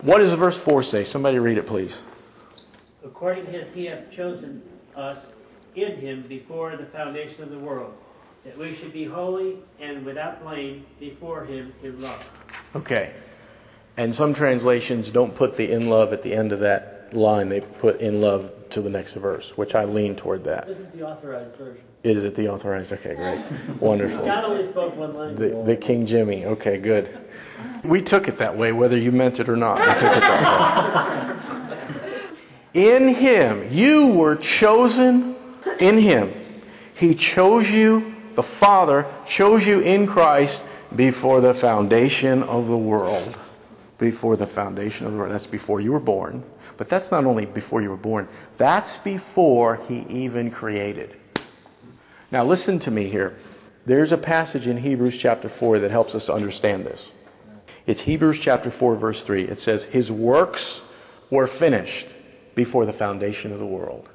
What 0.00 0.18
does 0.18 0.32
verse 0.38 0.58
4 0.58 0.82
say? 0.82 1.04
Somebody 1.04 1.38
read 1.38 1.58
it, 1.58 1.66
please. 1.66 1.96
According 3.04 3.54
as 3.54 3.70
he 3.72 3.86
hath 3.86 4.10
chosen 4.10 4.62
us 4.96 5.32
in 5.76 5.96
him 5.96 6.24
before 6.28 6.76
the 6.76 6.86
foundation 6.86 7.42
of 7.42 7.50
the 7.50 7.58
world, 7.58 7.94
that 8.44 8.56
we 8.58 8.74
should 8.74 8.92
be 8.92 9.04
holy 9.04 9.56
and 9.80 10.04
without 10.04 10.42
blame 10.42 10.84
before 11.00 11.44
him 11.44 11.72
in 11.82 12.00
love. 12.00 12.30
Okay. 12.74 13.14
And 13.96 14.14
some 14.14 14.34
translations 14.34 15.10
don't 15.10 15.34
put 15.34 15.56
the 15.56 15.70
in 15.70 15.88
love 15.88 16.12
at 16.12 16.22
the 16.22 16.34
end 16.34 16.52
of 16.52 16.60
that 16.60 16.93
line. 17.12 17.48
They 17.48 17.60
put 17.60 18.00
in 18.00 18.20
love 18.20 18.50
to 18.70 18.80
the 18.80 18.90
next 18.90 19.12
verse, 19.12 19.52
which 19.56 19.74
I 19.74 19.84
lean 19.84 20.16
toward 20.16 20.44
that. 20.44 20.66
This 20.66 20.78
is 20.78 20.88
the 20.88 21.06
authorized 21.06 21.56
version. 21.56 21.82
Is 22.02 22.24
it 22.24 22.34
the 22.34 22.48
authorized? 22.48 22.92
Okay, 22.92 23.14
great. 23.14 23.40
Wonderful. 23.80 24.18
God 24.24 24.44
only 24.44 24.66
spoke 24.66 24.94
one 24.96 25.16
language. 25.16 25.38
The, 25.38 25.62
the 25.64 25.76
King 25.76 26.06
Jimmy. 26.06 26.44
Okay, 26.44 26.78
good. 26.78 27.18
We 27.82 28.02
took 28.02 28.28
it 28.28 28.38
that 28.38 28.56
way, 28.56 28.72
whether 28.72 28.96
you 28.98 29.12
meant 29.12 29.40
it 29.40 29.48
or 29.48 29.56
not. 29.56 29.78
We 29.78 29.86
took 29.86 30.16
it 30.16 30.20
that 30.20 31.36
way. 31.38 32.20
In 32.92 33.14
Him, 33.14 33.72
you 33.72 34.08
were 34.08 34.34
chosen 34.34 35.36
in 35.78 35.98
Him. 35.98 36.62
He 36.94 37.14
chose 37.14 37.70
you, 37.70 38.14
the 38.34 38.42
Father 38.42 39.06
chose 39.28 39.64
you 39.64 39.80
in 39.80 40.06
Christ 40.06 40.62
before 40.94 41.40
the 41.40 41.54
foundation 41.54 42.42
of 42.42 42.66
the 42.68 42.76
world. 42.76 43.36
Before 43.98 44.36
the 44.36 44.46
foundation 44.46 45.06
of 45.06 45.12
the 45.12 45.18
world. 45.18 45.32
That's 45.32 45.46
before 45.46 45.80
you 45.80 45.92
were 45.92 46.00
born. 46.00 46.42
But 46.76 46.88
that's 46.88 47.10
not 47.10 47.24
only 47.24 47.46
before 47.46 47.82
you 47.82 47.90
were 47.90 47.96
born, 47.96 48.28
that's 48.56 48.96
before 48.98 49.76
He 49.88 50.04
even 50.08 50.50
created. 50.50 51.16
Now, 52.30 52.44
listen 52.44 52.80
to 52.80 52.90
me 52.90 53.08
here. 53.08 53.36
There's 53.86 54.12
a 54.12 54.18
passage 54.18 54.66
in 54.66 54.76
Hebrews 54.76 55.18
chapter 55.18 55.48
4 55.48 55.80
that 55.80 55.90
helps 55.90 56.14
us 56.14 56.28
understand 56.28 56.84
this. 56.84 57.10
It's 57.86 58.00
Hebrews 58.00 58.40
chapter 58.40 58.70
4, 58.70 58.96
verse 58.96 59.22
3. 59.22 59.44
It 59.44 59.60
says, 59.60 59.84
His 59.84 60.10
works 60.10 60.80
were 61.30 61.46
finished 61.46 62.08
before 62.54 62.86
the 62.86 62.92
foundation 62.92 63.52
of 63.52 63.58
the 63.58 63.66
world. 63.66 64.08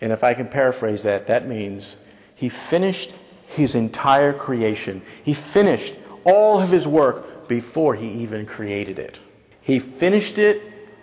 And 0.00 0.12
if 0.12 0.24
I 0.24 0.32
can 0.32 0.48
paraphrase 0.48 1.02
that, 1.02 1.26
that 1.26 1.46
means 1.46 1.94
He 2.34 2.48
finished 2.48 3.12
His 3.48 3.74
entire 3.74 4.32
creation. 4.32 5.02
He 5.22 5.34
finished 5.34 5.94
all 6.24 6.60
of 6.60 6.70
His 6.70 6.88
work 6.88 7.46
before 7.46 7.94
He 7.94 8.08
even 8.22 8.46
created 8.46 8.98
it. 8.98 9.18
He 9.60 9.78
finished 9.78 10.38
it 10.38 10.62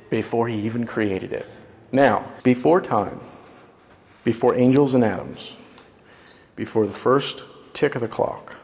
before 0.10 0.48
He 0.48 0.62
even 0.62 0.86
created 0.86 1.34
it. 1.34 1.46
Now, 1.92 2.32
before 2.44 2.82
time, 2.82 3.20
before 4.24 4.56
angels 4.56 4.94
and 4.94 5.04
atoms, 5.04 5.56
before 6.56 6.86
the 6.86 6.94
first 6.94 7.44
tick 7.74 7.96
of 7.96 8.02
the 8.02 8.08
clock, 8.08 8.56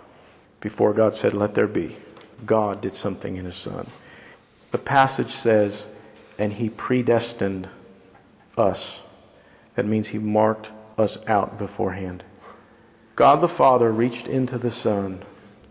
before 0.59 0.93
God 0.93 1.15
said, 1.15 1.33
Let 1.33 1.55
there 1.55 1.67
be, 1.67 1.97
God 2.45 2.81
did 2.81 2.95
something 2.95 3.37
in 3.37 3.45
His 3.45 3.55
Son. 3.55 3.89
The 4.71 4.77
passage 4.77 5.31
says, 5.31 5.85
And 6.37 6.51
He 6.51 6.69
predestined 6.69 7.69
us. 8.57 8.99
That 9.75 9.85
means 9.85 10.07
He 10.07 10.17
marked 10.17 10.69
us 10.97 11.17
out 11.27 11.57
beforehand. 11.57 12.23
God 13.15 13.41
the 13.41 13.47
Father 13.47 13.91
reached 13.91 14.27
into 14.27 14.57
the 14.57 14.71
Son 14.71 15.23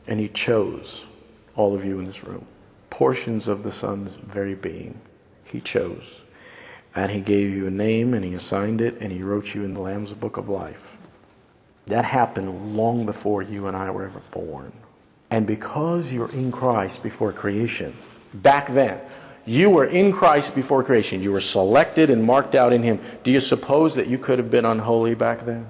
and 0.07 0.21
He 0.21 0.29
chose 0.29 1.05
all 1.57 1.75
of 1.75 1.85
you 1.85 1.99
in 1.99 2.07
this 2.07 2.25
room. 2.25 2.47
Portions 2.91 3.49
of 3.49 3.63
the 3.63 3.73
Son's 3.73 4.15
very 4.15 4.55
being. 4.55 5.01
He 5.53 5.61
chose. 5.61 6.03
And 6.95 7.11
He 7.11 7.21
gave 7.21 7.51
you 7.51 7.67
a 7.67 7.71
name 7.71 8.15
and 8.15 8.25
He 8.25 8.35
assigned 8.35 8.81
it 8.81 8.99
and 9.01 9.13
He 9.13 9.23
wrote 9.23 9.55
you 9.55 9.65
in 9.65 9.75
the 9.75 9.81
Lamb's 9.81 10.13
Book 10.13 10.39
of 10.39 10.49
Life. 10.49 10.81
That 11.87 12.05
happened 12.05 12.77
long 12.77 13.07
before 13.07 13.43
you 13.43 13.67
and 13.67 13.77
I 13.77 13.91
were 13.91 14.07
ever 14.07 14.23
born. 14.31 14.73
And 15.31 15.47
because 15.47 16.11
you're 16.11 16.31
in 16.31 16.53
Christ 16.53 17.03
before 17.03 17.33
creation, 17.33 17.97
back 18.35 18.73
then, 18.73 19.01
you 19.45 19.71
were 19.71 19.87
in 19.87 20.13
Christ 20.13 20.55
before 20.55 20.85
creation. 20.85 21.23
You 21.23 21.33
were 21.33 21.41
selected 21.41 22.11
and 22.11 22.23
marked 22.23 22.55
out 22.55 22.73
in 22.73 22.83
Him. 22.83 23.01
Do 23.25 23.31
you 23.31 23.41
suppose 23.41 23.97
that 23.97 24.07
you 24.07 24.19
could 24.19 24.39
have 24.39 24.51
been 24.51 24.65
unholy 24.65 25.15
back 25.15 25.45
then 25.45 25.67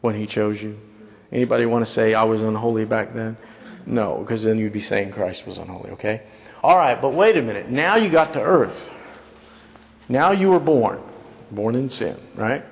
when 0.00 0.14
He 0.14 0.26
chose 0.26 0.60
you? 0.60 0.78
Anybody 1.30 1.66
want 1.66 1.86
to 1.86 1.90
say 1.90 2.14
I 2.14 2.24
was 2.24 2.42
unholy 2.42 2.84
back 2.84 3.14
then? 3.14 3.36
No, 3.86 4.18
because 4.18 4.42
then 4.42 4.58
you'd 4.58 4.72
be 4.72 4.80
saying 4.80 5.12
Christ 5.12 5.46
was 5.46 5.58
unholy, 5.58 5.90
okay? 5.90 6.22
All 6.62 6.76
right, 6.76 7.00
but 7.00 7.14
wait 7.14 7.36
a 7.36 7.42
minute. 7.42 7.70
Now 7.70 7.96
you 7.96 8.10
got 8.10 8.34
to 8.34 8.40
earth. 8.40 8.90
Now 10.08 10.32
you 10.32 10.48
were 10.48 10.60
born, 10.60 11.00
born 11.50 11.74
in 11.74 11.88
sin, 11.88 12.18
right? 12.34 12.64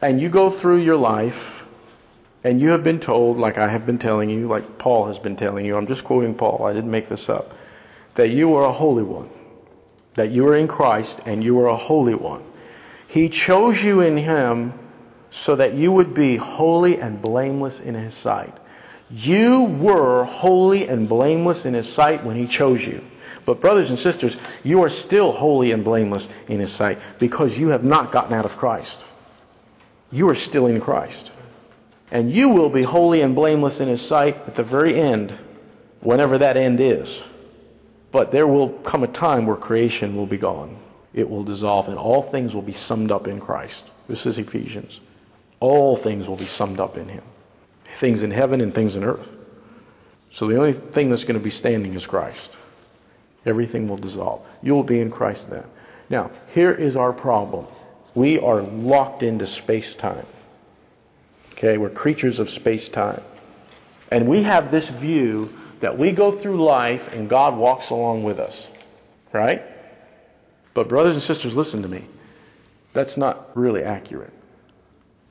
And 0.00 0.20
you 0.20 0.28
go 0.28 0.50
through 0.50 0.82
your 0.82 0.96
life 0.96 1.64
and 2.44 2.60
you 2.60 2.70
have 2.70 2.84
been 2.84 3.00
told, 3.00 3.38
like 3.38 3.58
I 3.58 3.68
have 3.68 3.86
been 3.86 3.98
telling 3.98 4.30
you, 4.30 4.46
like 4.46 4.78
Paul 4.78 5.06
has 5.08 5.18
been 5.18 5.36
telling 5.36 5.64
you, 5.64 5.76
I'm 5.76 5.86
just 5.88 6.04
quoting 6.04 6.34
Paul, 6.34 6.64
I 6.64 6.72
didn't 6.72 6.90
make 6.90 7.08
this 7.08 7.28
up, 7.28 7.52
that 8.14 8.30
you 8.30 8.54
are 8.54 8.64
a 8.64 8.72
holy 8.72 9.02
one. 9.02 9.30
That 10.14 10.30
you 10.30 10.46
are 10.48 10.56
in 10.56 10.68
Christ 10.68 11.20
and 11.26 11.42
you 11.42 11.58
are 11.60 11.68
a 11.68 11.76
holy 11.76 12.14
one. 12.14 12.44
He 13.08 13.28
chose 13.28 13.82
you 13.82 14.00
in 14.00 14.16
Him 14.16 14.72
so 15.30 15.56
that 15.56 15.74
you 15.74 15.90
would 15.92 16.14
be 16.14 16.36
holy 16.36 17.00
and 17.00 17.20
blameless 17.20 17.80
in 17.80 17.94
His 17.94 18.14
sight. 18.14 18.56
You 19.10 19.62
were 19.62 20.24
holy 20.24 20.86
and 20.86 21.08
blameless 21.08 21.64
in 21.64 21.74
His 21.74 21.88
sight 21.88 22.24
when 22.24 22.36
He 22.36 22.46
chose 22.46 22.84
you. 22.84 23.02
But, 23.46 23.60
brothers 23.62 23.88
and 23.88 23.98
sisters, 23.98 24.36
you 24.62 24.82
are 24.82 24.90
still 24.90 25.32
holy 25.32 25.72
and 25.72 25.82
blameless 25.82 26.28
in 26.48 26.60
His 26.60 26.70
sight 26.72 26.98
because 27.18 27.58
you 27.58 27.68
have 27.68 27.84
not 27.84 28.12
gotten 28.12 28.34
out 28.34 28.44
of 28.44 28.58
Christ. 28.58 29.02
You 30.10 30.28
are 30.28 30.34
still 30.34 30.66
in 30.66 30.80
Christ. 30.80 31.30
And 32.10 32.30
you 32.30 32.50
will 32.50 32.68
be 32.68 32.82
holy 32.82 33.22
and 33.22 33.34
blameless 33.34 33.80
in 33.80 33.88
His 33.88 34.02
sight 34.02 34.36
at 34.46 34.54
the 34.54 34.62
very 34.62 35.00
end, 35.00 35.34
whenever 36.00 36.38
that 36.38 36.58
end 36.58 36.80
is. 36.80 37.22
But 38.12 38.30
there 38.30 38.46
will 38.46 38.70
come 38.70 39.04
a 39.04 39.08
time 39.08 39.46
where 39.46 39.56
creation 39.56 40.16
will 40.16 40.26
be 40.26 40.38
gone. 40.38 40.78
It 41.14 41.28
will 41.28 41.44
dissolve, 41.44 41.88
and 41.88 41.96
all 41.98 42.30
things 42.30 42.54
will 42.54 42.62
be 42.62 42.72
summed 42.72 43.10
up 43.10 43.26
in 43.26 43.40
Christ. 43.40 43.90
This 44.06 44.26
is 44.26 44.38
Ephesians. 44.38 45.00
All 45.60 45.96
things 45.96 46.28
will 46.28 46.36
be 46.36 46.46
summed 46.46 46.80
up 46.80 46.98
in 46.98 47.08
Him 47.08 47.24
things 48.00 48.22
in 48.22 48.30
heaven 48.30 48.60
and 48.60 48.74
things 48.74 48.96
in 48.96 49.04
earth. 49.04 49.28
So 50.30 50.46
the 50.48 50.56
only 50.56 50.72
thing 50.72 51.10
that's 51.10 51.24
going 51.24 51.38
to 51.38 51.44
be 51.44 51.50
standing 51.50 51.94
is 51.94 52.06
Christ. 52.06 52.56
Everything 53.46 53.88
will 53.88 53.96
dissolve. 53.96 54.46
You 54.62 54.74
will 54.74 54.82
be 54.82 55.00
in 55.00 55.10
Christ 55.10 55.48
then. 55.48 55.64
Now, 56.10 56.30
here 56.54 56.72
is 56.72 56.96
our 56.96 57.12
problem. 57.12 57.66
We 58.14 58.38
are 58.38 58.62
locked 58.62 59.22
into 59.22 59.46
space 59.46 59.94
time. 59.94 60.26
Okay, 61.52 61.76
we're 61.76 61.90
creatures 61.90 62.38
of 62.38 62.50
space 62.50 62.88
time. 62.88 63.22
And 64.10 64.28
we 64.28 64.42
have 64.42 64.70
this 64.70 64.88
view 64.88 65.50
that 65.80 65.98
we 65.98 66.12
go 66.12 66.32
through 66.32 66.64
life 66.64 67.08
and 67.08 67.28
God 67.28 67.56
walks 67.56 67.90
along 67.90 68.24
with 68.24 68.38
us. 68.38 68.66
Right? 69.32 69.62
But, 70.74 70.88
brothers 70.88 71.14
and 71.14 71.22
sisters, 71.22 71.54
listen 71.54 71.82
to 71.82 71.88
me. 71.88 72.04
That's 72.92 73.16
not 73.16 73.50
really 73.56 73.82
accurate. 73.82 74.32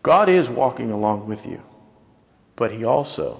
God 0.04 0.30
is 0.30 0.50
walking 0.50 0.92
along 0.92 1.28
with 1.28 1.46
you, 1.46 1.62
but 2.58 2.72
He 2.72 2.84
also 2.84 3.40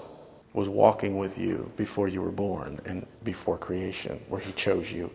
was 0.54 0.68
walking 0.68 1.18
with 1.18 1.36
you 1.36 1.70
before 1.76 2.08
you 2.08 2.22
were 2.22 2.30
born 2.30 2.80
and 2.86 3.06
before 3.22 3.58
creation, 3.58 4.18
where 4.28 4.40
He 4.40 4.52
chose 4.52 4.90
you. 4.90 5.10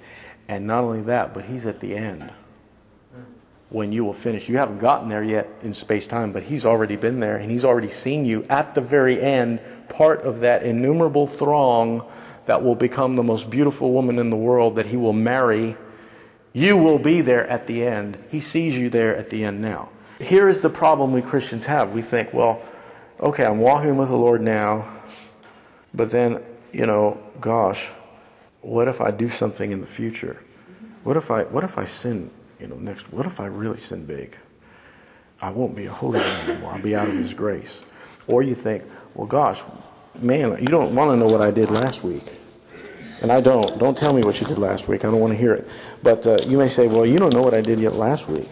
And 0.48 0.68
not 0.68 0.84
only 0.84 1.02
that, 1.04 1.34
but 1.34 1.46
He's 1.46 1.66
at 1.66 1.80
the 1.80 1.96
end 1.96 2.32
when 3.70 3.92
you 3.92 4.06
will 4.06 4.14
finish. 4.14 4.48
You 4.48 4.58
haven't 4.58 4.78
gotten 4.78 5.10
there 5.10 5.24
yet 5.24 5.50
in 5.64 5.74
space 5.74 6.06
time, 6.06 6.32
but 6.32 6.44
He's 6.44 6.64
already 6.64 6.96
been 6.96 7.20
there 7.20 7.38
and 7.38 7.50
He's 7.50 7.66
already 7.66 7.90
seen 7.90 8.24
you 8.24 8.46
at 8.50 8.76
the 8.76 8.82
very 8.82 9.20
end, 9.20 9.60
part 9.90 10.22
of 10.22 10.42
that 10.42 10.64
innumerable 10.64 11.26
throng 11.26 12.08
that 12.46 12.64
will 12.64 12.76
become 12.76 13.16
the 13.16 13.24
most 13.24 13.50
beautiful 13.50 13.92
woman 13.92 14.20
in 14.20 14.30
the 14.30 14.36
world 14.36 14.76
that 14.76 14.86
He 14.86 14.98
will 14.98 15.14
marry. 15.14 15.76
You 16.52 16.78
will 16.78 17.00
be 17.00 17.22
there 17.22 17.48
at 17.48 17.66
the 17.66 17.84
end. 17.84 18.18
He 18.30 18.42
sees 18.42 18.76
you 18.76 18.90
there 18.90 19.16
at 19.16 19.30
the 19.30 19.44
end 19.44 19.62
now. 19.62 19.90
Here 20.20 20.48
is 20.48 20.62
the 20.62 20.70
problem 20.70 21.12
we 21.12 21.22
Christians 21.22 21.66
have. 21.66 21.94
We 21.94 22.04
think, 22.04 22.32
well, 22.32 22.62
okay, 23.24 23.46
I'm 23.46 23.60
walking 23.60 23.96
with 23.96 24.10
the 24.10 24.16
Lord 24.16 24.42
now, 24.42 25.02
but 25.94 26.12
then, 26.12 26.44
you 26.72 26.86
know, 26.86 27.18
gosh, 27.40 27.84
what 28.62 28.88
if 28.88 29.02
I 29.02 29.12
do 29.12 29.30
something 29.30 29.72
in 29.72 29.82
the 29.82 29.88
future? 29.88 30.38
What 31.04 31.18
if 31.18 31.32
I 31.32 31.44
what 31.44 31.64
if 31.64 31.78
I 31.78 31.86
sin, 31.86 32.32
you 32.60 32.68
know, 32.68 32.76
next 32.76 33.12
what 33.12 33.26
if 33.26 33.40
I 33.40 33.46
really 33.46 33.80
sin 33.80 34.06
big? 34.06 34.38
I 35.42 35.50
won't 35.50 35.76
be 35.76 35.86
a 35.86 35.92
holy 35.92 36.20
man 36.20 36.50
anymore. 36.50 36.74
I'll 36.74 36.82
be 36.82 36.96
out 36.96 37.10
of 37.10 37.16
his 37.16 37.34
grace. 37.34 37.80
Or 38.28 38.42
you 38.42 38.56
think, 38.56 38.84
well 39.16 39.28
gosh, 39.28 39.62
man, 40.20 40.58
you 40.60 40.68
don't 40.68 40.96
want 40.96 41.12
to 41.12 41.18
know 41.18 41.26
what 41.26 41.42
I 41.42 41.52
did 41.52 41.72
last 41.72 42.04
week. 42.04 42.38
And 43.22 43.32
I 43.32 43.40
don't. 43.40 43.80
Don't 43.80 43.98
tell 43.98 44.14
me 44.14 44.22
what 44.22 44.42
you 44.42 44.48
did 44.48 44.58
last 44.58 44.88
week. 44.90 45.06
I 45.06 45.12
don't 45.12 45.20
want 45.22 45.32
to 45.32 45.40
hear 45.40 45.54
it. 45.54 45.68
But 46.02 46.28
uh, 46.28 46.38
you 46.46 46.58
may 46.58 46.68
say, 46.68 46.88
well, 46.88 47.06
you 47.06 47.18
don't 47.20 47.34
know 47.34 47.42
what 47.42 47.54
I 47.54 47.62
did 47.62 47.80
yet 47.80 47.96
last 47.96 48.28
week. 48.28 48.50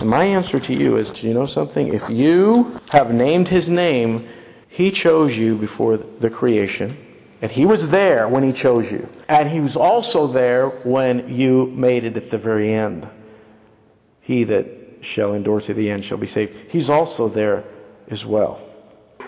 And 0.00 0.10
my 0.10 0.24
answer 0.24 0.60
to 0.60 0.74
you 0.74 0.96
is, 0.98 1.12
do 1.12 1.28
you 1.28 1.34
know 1.34 1.46
something? 1.46 1.94
If 1.94 2.10
you 2.10 2.80
have 2.90 3.12
named 3.12 3.48
his 3.48 3.68
name, 3.68 4.28
he 4.68 4.90
chose 4.90 5.36
you 5.36 5.56
before 5.56 5.96
the 5.96 6.28
creation. 6.28 6.96
And 7.40 7.50
he 7.50 7.66
was 7.66 7.88
there 7.88 8.28
when 8.28 8.42
he 8.42 8.52
chose 8.52 8.90
you. 8.90 9.08
And 9.28 9.48
he 9.48 9.60
was 9.60 9.76
also 9.76 10.26
there 10.26 10.68
when 10.68 11.34
you 11.34 11.66
made 11.66 12.04
it 12.04 12.16
at 12.16 12.30
the 12.30 12.38
very 12.38 12.74
end. 12.74 13.08
He 14.20 14.44
that 14.44 14.66
shall 15.00 15.34
endure 15.34 15.60
to 15.60 15.74
the 15.74 15.90
end 15.90 16.04
shall 16.04 16.18
be 16.18 16.26
saved. 16.26 16.56
He's 16.70 16.90
also 16.90 17.28
there 17.28 17.64
as 18.08 18.24
well. 18.24 18.60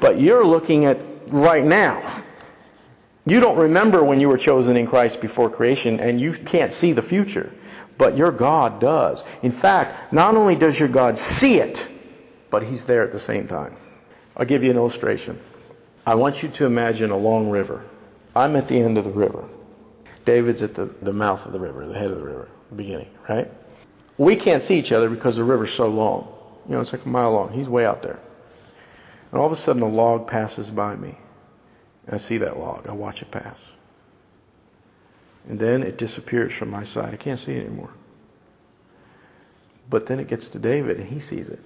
But 0.01 0.21
you're 0.21 0.45
looking 0.45 0.85
at 0.85 0.99
right 1.29 1.65
now. 1.65 2.23
You 3.27 3.41
don't 3.41 3.59
remember 3.59 4.03
when 4.03 4.21
you 4.21 4.29
were 4.29 4.39
chosen 4.39 4.77
in 4.77 4.87
Christ 4.87 5.21
before 5.21 5.51
creation, 5.51 6.01
and 6.01 6.21
you 6.21 6.33
can't 6.33 6.73
see 6.73 6.93
the 6.93 7.03
future. 7.03 7.53
But 7.99 8.17
your 8.17 8.31
God 8.31 8.81
does. 8.81 9.25
In 9.43 9.53
fact, 9.53 10.13
not 10.13 10.37
only 10.37 10.55
does 10.55 10.79
your 10.79 10.89
God 10.89 11.19
see 11.19 11.59
it, 11.59 11.87
but 12.49 12.63
He's 12.63 12.85
there 12.85 13.03
at 13.03 13.13
the 13.13 13.19
same 13.19 13.49
time. 13.49 13.77
I'll 14.37 14.47
give 14.47 14.63
you 14.63 14.71
an 14.71 14.77
illustration. 14.77 15.41
I 16.07 16.15
want 16.15 16.43
you 16.43 16.49
to 16.49 16.65
imagine 16.65 17.11
a 17.11 17.17
long 17.17 17.51
river. 17.51 17.85
I'm 18.35 18.57
at 18.57 18.69
the 18.69 18.79
end 18.79 18.97
of 18.97 19.05
the 19.05 19.11
river. 19.11 19.49
David's 20.25 20.63
at 20.63 20.75
the, 20.75 20.87
the 20.87 21.13
mouth 21.13 21.45
of 21.45 21.53
the 21.53 21.59
river, 21.59 21.87
the 21.87 21.99
head 21.99 22.11
of 22.11 22.19
the 22.19 22.25
river, 22.25 22.49
the 22.71 22.77
beginning, 22.77 23.09
right? 23.29 23.51
We 24.17 24.37
can't 24.37 24.63
see 24.63 24.79
each 24.79 24.93
other 24.93 25.11
because 25.11 25.37
the 25.37 25.45
river's 25.45 25.73
so 25.73 25.89
long. 25.89 26.33
You 26.67 26.75
know, 26.75 26.81
it's 26.81 26.93
like 26.93 27.05
a 27.05 27.09
mile 27.09 27.33
long. 27.33 27.53
He's 27.53 27.69
way 27.69 27.85
out 27.85 28.03
there. 28.03 28.19
And 29.33 29.41
all 29.41 29.47
of 29.47 29.53
a 29.53 29.57
sudden, 29.57 29.83
a 29.83 29.89
log 29.89 30.29
passes 30.29 30.71
by 30.71 30.95
me. 30.97 31.19
I 32.11 32.17
see 32.19 32.39
that 32.39 32.59
log. 32.59 32.87
I 32.89 32.93
watch 32.93 33.23
it 33.23 33.31
pass. 33.31 33.59
And 35.47 35.59
then 35.59 35.83
it 35.83 35.99
disappears 35.99 36.53
from 36.53 36.71
my 36.71 36.85
sight. 36.85 37.13
I 37.13 37.17
can't 37.17 37.39
see 37.39 37.53
it 37.53 37.67
anymore. 37.67 37.91
But 39.91 40.07
then 40.07 40.21
it 40.21 40.29
gets 40.29 40.49
to 40.49 40.59
David 40.59 40.99
and 40.99 41.09
he 41.09 41.21
sees 41.21 41.49
it. 41.49 41.61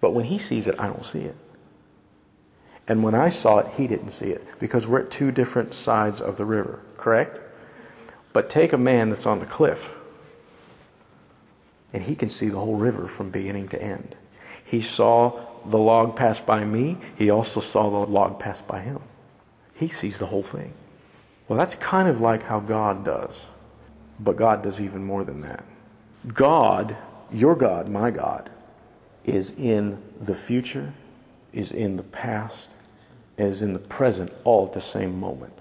But 0.00 0.12
when 0.12 0.24
he 0.24 0.38
sees 0.38 0.66
it, 0.66 0.76
I 0.78 0.86
don't 0.86 1.04
see 1.04 1.20
it. 1.20 1.36
And 2.86 3.02
when 3.02 3.14
I 3.14 3.28
saw 3.28 3.58
it, 3.58 3.66
he 3.76 3.86
didn't 3.86 4.12
see 4.12 4.26
it 4.26 4.46
because 4.58 4.86
we're 4.86 5.00
at 5.00 5.10
two 5.10 5.30
different 5.30 5.74
sides 5.74 6.22
of 6.22 6.38
the 6.38 6.44
river, 6.44 6.80
correct? 6.96 7.38
But 8.32 8.48
take 8.48 8.72
a 8.72 8.78
man 8.78 9.10
that's 9.10 9.26
on 9.26 9.40
the 9.40 9.46
cliff 9.46 9.86
and 11.92 12.02
he 12.02 12.16
can 12.16 12.28
see 12.28 12.48
the 12.48 12.58
whole 12.58 12.76
river 12.76 13.08
from 13.08 13.30
beginning 13.30 13.68
to 13.68 13.82
end. 13.82 14.14
He 14.64 14.82
saw 14.82 15.40
the 15.64 15.78
log 15.78 16.16
pass 16.16 16.38
by 16.38 16.64
me, 16.64 16.98
he 17.16 17.30
also 17.30 17.60
saw 17.60 17.90
the 17.90 18.10
log 18.10 18.38
pass 18.38 18.60
by 18.60 18.80
him. 18.80 19.00
He 19.74 19.88
sees 19.88 20.18
the 20.18 20.26
whole 20.26 20.42
thing. 20.42 20.72
Well, 21.48 21.58
that's 21.58 21.74
kind 21.76 22.08
of 22.08 22.20
like 22.20 22.42
how 22.42 22.60
God 22.60 23.04
does. 23.04 23.32
But 24.20 24.36
God 24.36 24.62
does 24.62 24.80
even 24.80 25.04
more 25.04 25.24
than 25.24 25.40
that. 25.42 25.64
God, 26.34 26.96
your 27.32 27.54
God, 27.54 27.88
my 27.88 28.10
God, 28.10 28.50
is 29.24 29.52
in 29.52 30.02
the 30.20 30.34
future, 30.34 30.92
is 31.52 31.72
in 31.72 31.96
the 31.96 32.02
past, 32.02 32.68
is 33.36 33.62
in 33.62 33.72
the 33.72 33.78
present, 33.78 34.32
all 34.44 34.66
at 34.66 34.74
the 34.74 34.80
same 34.80 35.18
moment. 35.18 35.52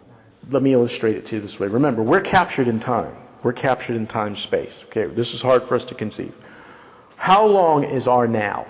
Let 0.50 0.64
me 0.64 0.74
illustrate 0.74 1.16
it 1.18 1.28
to 1.28 1.36
you 1.36 1.42
this 1.42 1.60
way. 1.60 1.68
Remember, 1.68 2.02
we're 2.02 2.22
captured 2.22 2.68
in 2.68 2.80
time. 2.80 3.16
We're 3.44 3.54
captured 3.54 3.96
in 3.96 4.08
time 4.08 4.36
space. 4.36 4.74
Okay, 4.86 5.06
this 5.06 5.34
is 5.34 5.42
hard 5.42 5.64
for 5.64 5.76
us 5.76 5.86
to 5.86 5.96
conceive. 5.96 6.34
How 7.16 7.46
long 7.46 7.84
is 7.84 8.08
our 8.08 8.28
now? 8.28 8.66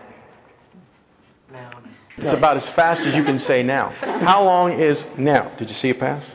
Now. 1.51 1.69
It's 2.17 2.33
about 2.33 2.57
as 2.57 2.65
fast 2.65 3.01
as 3.01 3.15
you 3.15 3.23
can 3.23 3.37
say 3.37 3.61
now. 3.61 3.89
How 3.89 4.43
long 4.43 4.79
is 4.79 5.05
now? 5.17 5.51
Did 5.57 5.69
you 5.69 5.75
see 5.75 5.89
it 5.89 5.99
pass? 5.99 6.25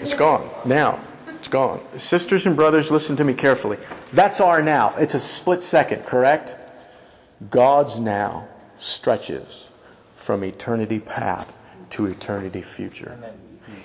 It's 0.00 0.14
gone. 0.14 0.50
Now. 0.64 1.00
It's 1.38 1.48
gone. 1.48 1.80
Sisters 1.98 2.46
and 2.46 2.56
brothers, 2.56 2.90
listen 2.90 3.16
to 3.16 3.24
me 3.24 3.34
carefully. 3.34 3.78
That's 4.12 4.40
our 4.40 4.60
now. 4.60 4.94
It's 4.96 5.14
a 5.14 5.20
split 5.20 5.62
second, 5.62 6.04
correct? 6.04 6.54
God's 7.50 8.00
now 8.00 8.48
stretches 8.80 9.66
from 10.16 10.44
eternity 10.44 10.98
past 10.98 11.48
to 11.90 12.06
eternity 12.06 12.62
future. 12.62 13.18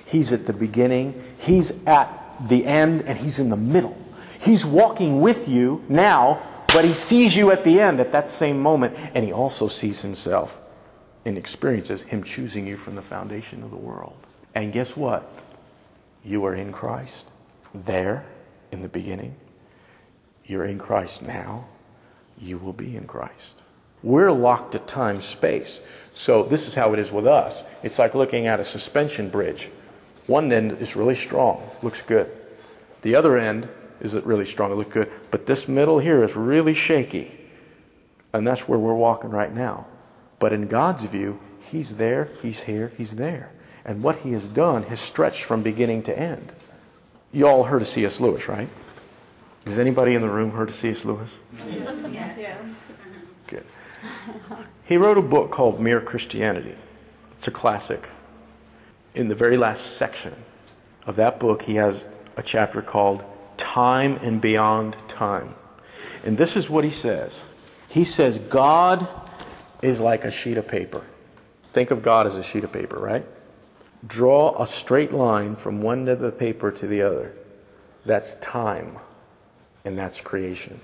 He's 0.06 0.34
at 0.34 0.46
the 0.46 0.54
beginning, 0.54 1.24
He's 1.38 1.86
at 1.86 2.10
the 2.48 2.66
end, 2.66 3.02
and 3.04 3.18
He's 3.18 3.40
in 3.40 3.50
the 3.50 3.58
middle. 3.58 3.98
He's 4.40 4.66
walking 4.66 5.22
with 5.22 5.48
you 5.48 5.84
now, 5.90 6.42
but 6.68 6.86
He 6.86 6.94
sees 6.94 7.36
you 7.36 7.52
at 7.52 7.64
the 7.64 7.80
end 7.80 8.00
at 8.00 8.12
that 8.12 8.30
same 8.30 8.60
moment, 8.60 8.96
and 9.14 9.24
He 9.24 9.32
also 9.32 9.68
sees 9.68 10.02
Himself 10.02 10.60
and 11.26 11.38
experiences 11.38 12.02
Him 12.02 12.24
choosing 12.24 12.68
you 12.68 12.78
from 12.78 12.96
the 12.96 13.02
foundation 13.02 13.64
of 13.64 13.70
the 13.70 13.78
world. 13.78 14.16
And 14.56 14.74
guess 14.74 14.96
what? 14.98 15.30
You 16.24 16.46
are 16.46 16.56
in 16.56 16.72
Christ 16.72 17.26
there 17.74 18.26
in 18.72 18.82
the 18.82 18.88
beginning. 18.88 19.36
You're 20.46 20.66
in 20.66 20.80
Christ 20.80 21.22
now. 21.22 21.66
You 22.38 22.58
will 22.58 22.74
be 22.74 22.96
in 22.96 23.06
Christ. 23.06 23.56
We're 24.02 24.32
locked 24.32 24.74
to 24.74 24.80
time 24.80 25.22
space. 25.22 25.82
So 26.14 26.44
this 26.44 26.68
is 26.68 26.76
how 26.76 26.94
it 26.94 27.00
is 27.00 27.12
with 27.12 27.28
us. 27.28 27.64
It's 27.84 28.00
like 28.00 28.16
looking 28.16 28.48
at 28.48 28.60
a 28.60 28.66
suspension 28.66 29.30
bridge. 29.30 29.70
One 30.28 30.52
end 30.52 30.74
is 30.74 30.96
really 30.96 31.16
strong, 31.16 31.70
looks 31.82 32.02
good. 32.02 32.30
The 33.02 33.16
other 33.16 33.38
end 33.38 33.68
is 34.00 34.16
really 34.16 34.46
strong, 34.46 34.74
looks 34.74 34.94
good. 34.94 35.12
But 35.32 35.46
this 35.46 35.68
middle 35.68 36.00
here 36.00 36.24
is 36.24 36.36
really 36.36 36.74
shaky. 36.74 37.32
And 38.34 38.48
that's 38.48 38.68
where 38.68 38.80
we're 38.80 38.94
walking 38.94 39.30
right 39.30 39.54
now. 39.54 39.88
But 40.40 40.54
in 40.54 40.68
God's 40.68 41.04
view, 41.04 41.40
He's 41.70 41.96
there, 41.96 42.30
He's 42.42 42.62
here, 42.62 42.92
He's 42.98 43.12
there. 43.16 43.52
And 43.86 44.02
what 44.02 44.18
He 44.18 44.32
has 44.32 44.48
done 44.48 44.84
has 44.84 45.00
stretched 45.00 45.44
from 45.44 45.64
beginning 45.64 46.04
to 46.04 46.18
end. 46.18 46.52
You 47.32 47.48
all 47.48 47.64
heard 47.64 47.82
of 47.82 47.88
C.S. 47.88 48.20
Lewis, 48.20 48.48
right? 48.48 48.70
Has 49.66 49.80
anybody 49.80 50.14
in 50.14 50.22
the 50.22 50.30
room 50.30 50.52
heard 50.52 50.70
of 50.70 50.76
C.S. 50.76 51.04
Lewis? 51.04 51.30
Yeah. 51.58 52.58
Good. 53.48 53.66
He 54.86 54.98
wrote 54.98 55.18
a 55.18 55.22
book 55.22 55.52
called 55.52 55.80
Mere 55.80 56.02
Christianity. 56.02 56.76
It's 57.38 57.48
a 57.48 57.52
classic. 57.52 58.08
In 59.16 59.28
the 59.28 59.36
very 59.36 59.58
last 59.58 59.98
section 59.98 60.34
of 61.06 61.18
that 61.18 61.40
book, 61.40 61.62
he 61.62 61.76
has 61.76 62.04
a 62.38 62.44
chapter 62.44 62.82
called 62.82 63.24
Time 63.58 64.18
and 64.18 64.42
Beyond 64.42 64.96
Time. 65.08 65.56
And 66.24 66.38
this 66.38 66.56
is 66.56 66.70
what 66.70 66.84
he 66.84 66.92
says 66.92 67.34
He 67.90 68.04
says, 68.06 68.38
God 68.38 69.08
is 69.82 70.00
like 70.00 70.24
a 70.24 70.32
sheet 70.32 70.58
of 70.58 70.68
paper. 70.68 71.04
Think 71.74 71.92
of 71.92 72.04
God 72.04 72.28
as 72.28 72.36
a 72.36 72.44
sheet 72.44 72.64
of 72.64 72.72
paper, 72.72 72.98
right? 72.98 73.26
Draw 74.06 74.62
a 74.62 74.68
straight 74.68 75.14
line 75.14 75.56
from 75.56 75.82
one 75.82 76.00
end 76.00 76.10
of 76.10 76.20
the 76.20 76.32
paper 76.32 76.72
to 76.72 76.88
the 76.88 77.04
other. 77.04 77.34
That's 78.06 78.36
time, 78.36 78.98
and 79.86 79.98
that's 79.98 80.20
creation. 80.20 80.80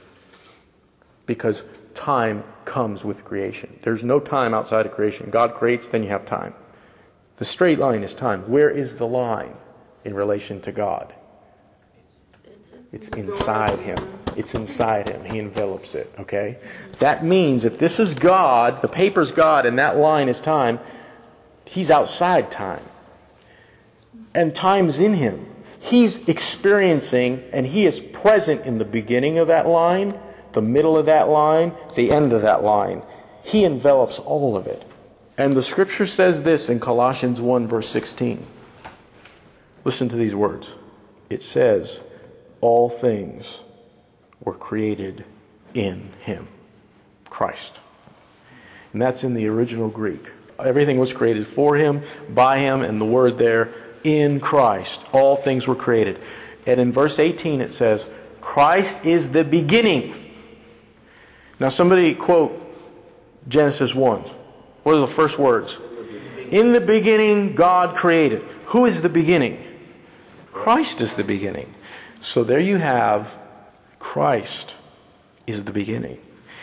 Because 1.26 1.63
time 1.95 2.43
comes 2.63 3.03
with 3.03 3.26
creation. 3.26 3.78
There's 3.84 4.03
no 4.03 4.20
time 4.20 4.53
outside 4.53 4.86
of 4.86 4.93
creation. 4.93 5.30
God 5.30 5.55
creates, 5.55 5.88
then 5.88 6.03
you 6.03 6.09
have 6.09 6.26
time. 6.26 6.53
The 7.38 7.45
straight 7.45 7.80
line 7.80 8.03
is 8.03 8.13
time. 8.13 8.49
Where 8.49 8.70
is 8.70 8.95
the 8.95 9.07
line 9.07 9.53
in 10.05 10.13
relation 10.13 10.61
to 10.61 10.72
God? 10.72 11.13
It's 12.91 13.09
inside 13.09 13.80
him. 13.80 13.97
It's 14.36 14.55
inside 14.55 15.07
him. 15.07 15.24
He 15.24 15.39
envelops 15.39 15.93
it, 15.93 16.11
okay? 16.20 16.57
That 16.99 17.24
means 17.24 17.65
if 17.65 17.78
this 17.78 17.99
is 17.99 18.13
God, 18.13 18.82
the 18.82 18.88
paper's 18.88 19.32
God, 19.32 19.65
and 19.65 19.78
that 19.78 19.97
line 19.97 20.30
is 20.30 20.41
time, 20.41 20.80
he's 21.65 21.91
outside 21.91 22.49
time. 22.49 22.84
And 24.34 24.53
time's 24.53 24.99
in 24.99 25.13
him. 25.13 25.45
He's 25.80 26.28
experiencing 26.28 27.43
and 27.53 27.65
he 27.65 27.86
is 27.86 27.99
present 27.99 28.65
in 28.65 28.78
the 28.78 28.86
beginning 28.86 29.38
of 29.38 29.47
that 29.47 29.67
line, 29.67 30.20
the 30.51 30.61
middle 30.61 30.97
of 30.97 31.07
that 31.07 31.30
line, 31.30 31.74
the 31.95 32.11
end 32.11 32.34
of 32.34 32.43
that 32.43 32.63
line. 32.63 33.01
He 33.43 33.63
envelops 33.63 34.20
all 34.20 34.57
of 34.57 34.67
it. 34.67 34.84
And 35.38 35.55
the 35.55 35.63
scripture 35.63 36.05
says 36.05 36.43
this 36.43 36.70
in 36.70 36.80
Colossians 36.80 37.39
1, 37.39 37.67
verse 37.67 37.88
16. 37.89 38.45
Listen 39.86 40.09
to 40.09 40.17
these 40.17 40.36
words. 40.36 40.67
It 41.30 41.43
says, 41.43 41.99
All 42.59 42.89
things 42.89 43.45
were 44.43 44.53
created 44.53 45.24
in 45.74 46.11
him, 46.22 46.47
Christ. 47.30 47.74
And 48.91 49.01
that's 49.01 49.24
in 49.24 49.34
the 49.34 49.47
original 49.47 49.88
Greek. 49.88 50.30
Everything 50.59 50.99
was 50.99 51.13
created 51.13 51.47
for 51.47 51.78
him, 51.78 52.03
by 52.28 52.59
him, 52.59 52.82
and 52.82 52.99
the 52.99 53.05
word 53.05 53.38
there, 53.38 53.74
in 54.03 54.39
Christ. 54.39 55.01
All 55.11 55.35
things 55.35 55.67
were 55.67 55.75
created. 55.75 56.19
And 56.65 56.79
in 56.79 56.91
verse 56.91 57.19
18 57.19 57.61
it 57.61 57.73
says, 57.73 58.05
Christ 58.41 59.05
is 59.05 59.31
the 59.31 59.43
beginning. 59.43 60.15
Now 61.59 61.69
somebody 61.69 62.15
quote 62.15 62.65
Genesis 63.47 63.93
1. 63.93 64.21
What 64.83 64.95
are 64.95 65.07
the 65.07 65.13
first 65.13 65.37
words? 65.37 65.75
In 66.51 66.71
the 66.71 66.81
beginning, 66.81 67.53
God 67.53 67.95
created. 67.95 68.41
Who 68.65 68.85
is 68.85 69.01
the 69.01 69.09
beginning? 69.09 69.63
Christ 70.51 71.01
is 71.01 71.15
the 71.15 71.23
beginning. 71.23 71.73
So 72.21 72.43
there 72.43 72.59
you 72.59 72.77
have 72.77 73.31
Christ 73.99 74.73
is 75.45 75.63
the 75.63 75.71
beginning. 75.71 76.19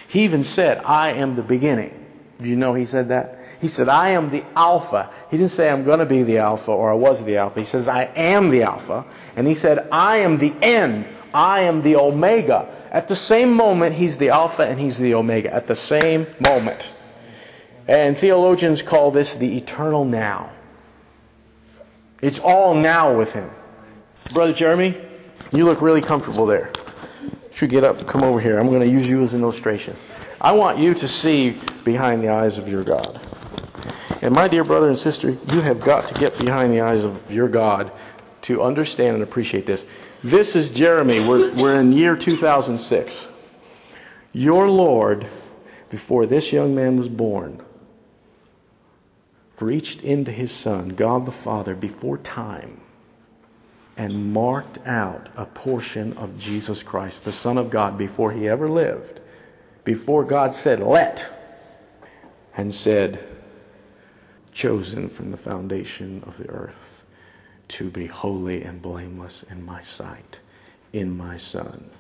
He 0.09 0.25
even 0.25 0.45
said, 0.45 0.79
I 0.85 1.13
am 1.13 1.37
the 1.37 1.43
beginning. 1.43 2.07
Do 2.41 2.49
you 2.49 2.57
know 2.57 2.75
he 2.75 2.85
said 2.85 3.09
that? 3.09 3.41
He 3.61 3.69
said, 3.69 3.89
I 3.89 4.11
am 4.11 4.31
the 4.31 4.45
Alpha. 4.55 5.11
He 5.31 5.37
didn't 5.37 5.53
say, 5.53 5.71
I'm 5.71 5.85
going 5.85 6.01
to 6.01 6.07
be 6.07 6.23
the 6.23 6.39
Alpha 6.39 6.71
or 6.71 6.91
I 6.91 6.95
was 6.95 7.25
the 7.25 7.39
Alpha. 7.39 7.61
He 7.61 7.65
says, 7.65 7.89
I 7.89 8.05
am 8.05 8.51
the 8.51 8.63
Alpha. 8.63 9.05
And 9.35 9.47
he 9.47 9.55
said, 9.55 9.89
I 9.91 10.19
am 10.19 10.39
the 10.39 10.55
end. 10.63 11.09
I 11.33 11.63
am 11.63 11.83
the 11.83 11.97
Omega. 11.97 12.69
At 12.91 13.09
the 13.09 13.17
same 13.17 13.55
moment, 13.55 13.95
he's 13.95 14.19
the 14.19 14.31
Alpha 14.31 14.63
and 14.63 14.79
he's 14.79 14.99
the 14.99 15.15
Omega. 15.15 15.53
At 15.53 15.67
the 15.67 15.75
same 15.75 16.27
moment. 16.41 16.89
And 17.89 18.19
theologians 18.19 18.83
call 18.83 19.11
this 19.11 19.35
the 19.35 19.57
eternal 19.57 20.05
now. 20.05 20.51
It's 22.21 22.39
all 22.39 22.75
now 22.75 23.17
with 23.17 23.33
him. 23.33 23.51
Brother 24.33 24.53
Jeremy, 24.53 25.01
you 25.53 25.65
look 25.65 25.81
really 25.81 26.03
comfortable 26.03 26.47
there. 26.47 26.71
Should 27.53 27.71
get 27.71 27.85
up 27.85 27.99
and 27.99 28.09
come 28.09 28.23
over 28.23 28.41
here. 28.41 28.59
I'm 28.59 28.69
going 28.69 28.81
to 28.81 28.89
use 28.89 29.09
you 29.09 29.23
as 29.23 29.35
an 29.35 29.43
illustration. 29.43 29.97
I 30.41 30.53
want 30.53 30.79
you 30.79 30.95
to 30.95 31.09
see 31.09 31.59
behind 31.85 32.23
the 32.23 32.31
eyes 32.31 32.59
of 32.59 32.69
your 32.69 32.85
God. 32.85 33.21
And 34.27 34.35
my 34.35 34.49
dear 34.49 34.65
brother 34.65 34.89
and 34.89 34.99
sister, 34.99 35.31
you 35.31 35.61
have 35.61 35.81
got 35.81 36.09
to 36.09 36.15
get 36.19 36.37
behind 36.37 36.73
the 36.73 36.81
eyes 36.81 37.05
of 37.05 37.31
your 37.31 37.47
God 37.47 37.93
to 38.43 38.61
understand 38.61 39.15
and 39.15 39.23
appreciate 39.23 39.67
this. 39.67 39.85
This 40.25 40.57
is 40.57 40.71
Jeremy. 40.71 41.21
We're, 41.21 41.55
we're 41.55 41.79
in 41.79 41.93
year 41.93 42.17
2006. 42.17 43.29
Your 44.33 44.69
Lord, 44.69 45.29
before 45.91 46.27
this 46.27 46.53
young 46.53 46.75
man 46.75 46.97
was 46.97 47.09
born, 47.09 47.63
reached 49.61 50.03
into 50.03 50.33
his 50.33 50.51
Son, 50.51 50.89
God 50.89 51.25
the 51.25 51.31
Father, 51.31 51.77
before 51.77 52.19
time, 52.19 52.81
and 53.97 54.33
marked 54.33 54.85
out 54.85 55.29
a 55.37 55.47
portion 55.47 56.15
of 56.15 56.37
Jesus 56.37 56.83
Christ, 56.83 57.25
the 57.25 57.31
Son 57.33 57.59
of 57.59 57.71
God, 57.71 57.97
before 57.97 58.33
he 58.33 58.49
ever 58.49 58.69
lived, 58.69 59.21
before 59.85 60.25
God 60.25 60.53
said, 60.53 60.81
let, 60.81 61.25
and 62.57 62.75
said, 62.75 63.36
chosen 64.57 65.11
from 65.11 65.31
the 65.31 65.37
foundation 65.37 66.23
of 66.27 66.37
the 66.39 66.49
earth 66.49 67.05
to 67.69 67.91
be 67.91 68.07
holy 68.07 68.63
and 68.63 68.81
blameless 68.81 69.45
in 69.51 69.63
my 69.63 69.83
sight, 69.83 70.39
in 70.93 71.15
my 71.15 71.37
Son. 71.37 71.91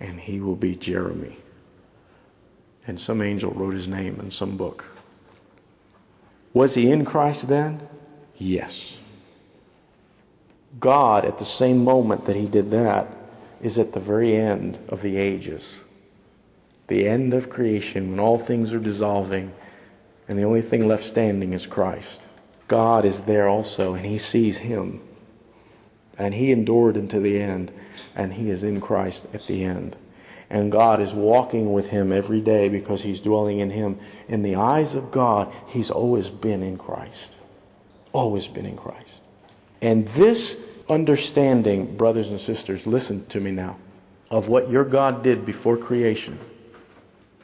And 0.00 0.18
he 0.18 0.40
will 0.40 0.56
be 0.56 0.74
Jeremy. 0.74 1.36
And 2.86 2.98
some 2.98 3.20
angel 3.20 3.50
wrote 3.52 3.74
his 3.74 3.86
name 3.86 4.18
in 4.20 4.30
some 4.30 4.56
book. 4.56 4.84
Was 6.54 6.74
he 6.74 6.90
in 6.90 7.04
Christ 7.04 7.48
then? 7.48 7.86
Yes. 8.38 8.96
God, 10.78 11.26
at 11.26 11.38
the 11.38 11.44
same 11.44 11.84
moment 11.84 12.24
that 12.24 12.36
he 12.36 12.46
did 12.46 12.70
that, 12.70 13.08
is 13.60 13.78
at 13.78 13.92
the 13.92 14.00
very 14.00 14.34
end 14.34 14.78
of 14.88 15.02
the 15.02 15.18
ages. 15.18 15.76
The 16.88 17.06
end 17.06 17.34
of 17.34 17.50
creation, 17.50 18.10
when 18.10 18.20
all 18.20 18.38
things 18.38 18.72
are 18.72 18.80
dissolving, 18.80 19.52
and 20.30 20.38
the 20.38 20.44
only 20.44 20.62
thing 20.62 20.86
left 20.86 21.04
standing 21.06 21.54
is 21.54 21.66
Christ. 21.66 22.20
God 22.68 23.04
is 23.04 23.18
there 23.22 23.48
also, 23.48 23.94
and 23.94 24.06
he 24.06 24.18
sees 24.18 24.56
him. 24.56 25.00
And 26.16 26.32
he 26.32 26.52
endured 26.52 26.96
unto 26.96 27.20
the 27.20 27.42
end, 27.42 27.72
and 28.14 28.32
he 28.32 28.48
is 28.48 28.62
in 28.62 28.80
Christ 28.80 29.26
at 29.34 29.44
the 29.48 29.64
end. 29.64 29.96
And 30.48 30.70
God 30.70 31.00
is 31.00 31.12
walking 31.12 31.72
with 31.72 31.88
him 31.88 32.12
every 32.12 32.40
day 32.40 32.68
because 32.68 33.02
he's 33.02 33.18
dwelling 33.18 33.58
in 33.58 33.70
him. 33.70 33.98
In 34.28 34.42
the 34.42 34.54
eyes 34.54 34.94
of 34.94 35.10
God, 35.10 35.52
he's 35.66 35.90
always 35.90 36.28
been 36.28 36.62
in 36.62 36.78
Christ. 36.78 37.32
Always 38.12 38.46
been 38.46 38.66
in 38.66 38.76
Christ. 38.76 39.22
And 39.82 40.06
this 40.10 40.56
understanding, 40.88 41.96
brothers 41.96 42.28
and 42.28 42.38
sisters, 42.38 42.86
listen 42.86 43.26
to 43.30 43.40
me 43.40 43.50
now, 43.50 43.78
of 44.30 44.46
what 44.46 44.70
your 44.70 44.84
God 44.84 45.24
did 45.24 45.44
before 45.44 45.76
creation 45.76 46.38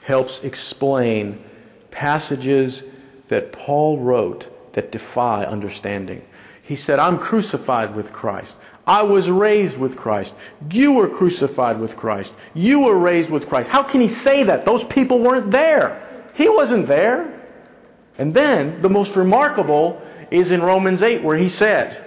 helps 0.04 0.38
explain 0.44 1.42
passages 1.96 2.82
that 3.28 3.52
Paul 3.52 3.98
wrote 3.98 4.46
that 4.74 4.92
defy 4.92 5.44
understanding. 5.44 6.22
He 6.62 6.76
said, 6.76 6.98
I'm 6.98 7.18
crucified 7.18 7.96
with 7.96 8.12
Christ. 8.12 8.54
I 8.86 9.02
was 9.02 9.30
raised 9.30 9.78
with 9.78 9.96
Christ. 9.96 10.34
You 10.70 10.92
were 10.92 11.08
crucified 11.08 11.80
with 11.80 11.96
Christ. 11.96 12.34
You 12.54 12.80
were 12.80 12.98
raised 12.98 13.30
with 13.30 13.48
Christ. 13.48 13.70
How 13.70 13.82
can 13.82 14.02
he 14.02 14.08
say 14.08 14.44
that? 14.44 14.66
Those 14.66 14.84
people 14.84 15.20
weren't 15.20 15.50
there. 15.50 16.02
He 16.34 16.50
wasn't 16.50 16.86
there. 16.86 17.32
And 18.18 18.34
then 18.34 18.82
the 18.82 18.90
most 18.90 19.16
remarkable 19.16 20.02
is 20.30 20.50
in 20.50 20.60
Romans 20.60 21.02
8 21.02 21.22
where 21.22 21.38
he 21.38 21.48
said, 21.48 22.04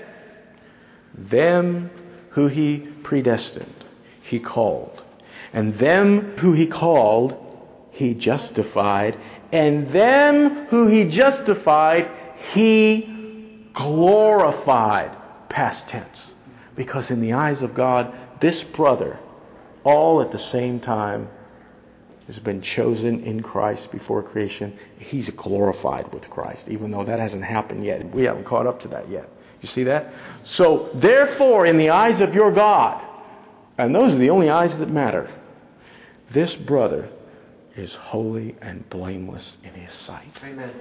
Them 1.16 1.90
who 2.30 2.48
he 2.48 2.78
predestined, 3.02 3.84
he 4.22 4.40
called. 4.40 5.04
And 5.52 5.74
them 5.74 6.38
who 6.38 6.54
he 6.54 6.68
called, 6.68 7.50
he 7.92 8.14
justified. 8.14 9.18
And 9.52 9.88
them 9.88 10.68
who 10.68 10.88
he 10.88 11.06
justified, 11.06 12.10
he 12.54 13.66
glorified. 13.74 15.16
Past 15.50 15.88
tense. 15.88 16.32
Because 16.76 17.12
in 17.12 17.22
the 17.22 17.34
eyes 17.34 17.62
of 17.62 17.74
God, 17.74 18.14
this 18.39 18.64
brother, 18.64 19.18
all 19.84 20.22
at 20.22 20.32
the 20.32 20.38
same 20.38 20.80
time, 20.80 21.28
has 22.28 22.38
been 22.38 22.62
chosen 22.62 23.24
in 23.24 23.41
Christ 23.41 23.91
before 23.91 24.22
creation. 24.22 24.78
He's 25.00 25.32
glorified 25.32 26.14
with 26.14 26.30
Christ, 26.30 26.70
even 26.70 26.91
though 26.91 27.04
that 27.04 27.20
hasn't 27.20 27.43
happened 27.43 27.84
yet. 27.84 28.14
We 28.14 28.24
haven't 28.24 28.43
caught 28.43 28.68
up 28.68 28.82
to 28.82 28.88
that 28.89 29.10
yet. 29.10 29.28
You 29.62 29.68
see 29.68 29.84
that? 29.86 30.14
So, 30.43 30.89
therefore, 30.93 31.66
in 31.66 31.78
the 31.78 31.89
eyes 31.89 32.22
of 32.22 32.36
your 32.36 32.52
God, 32.52 33.04
and 33.80 33.95
those 33.95 34.14
are 34.14 34.20
the 34.20 34.30
only 34.30 34.50
eyes 34.50 34.78
that 34.78 34.89
matter, 34.89 35.28
this 36.30 36.56
brother 36.56 37.10
is 37.80 37.95
holy 37.95 38.55
and 38.61 38.88
blameless 38.89 39.57
in 39.63 39.73
his 39.73 39.93
sight. 39.93 40.27
Amen. 40.43 40.71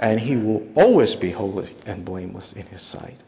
And 0.00 0.20
he 0.20 0.36
will 0.36 0.66
always 0.74 1.14
be 1.14 1.30
holy 1.30 1.74
and 1.86 2.04
blameless 2.04 2.52
in 2.52 2.66
his 2.66 2.82
sight. 2.82 3.18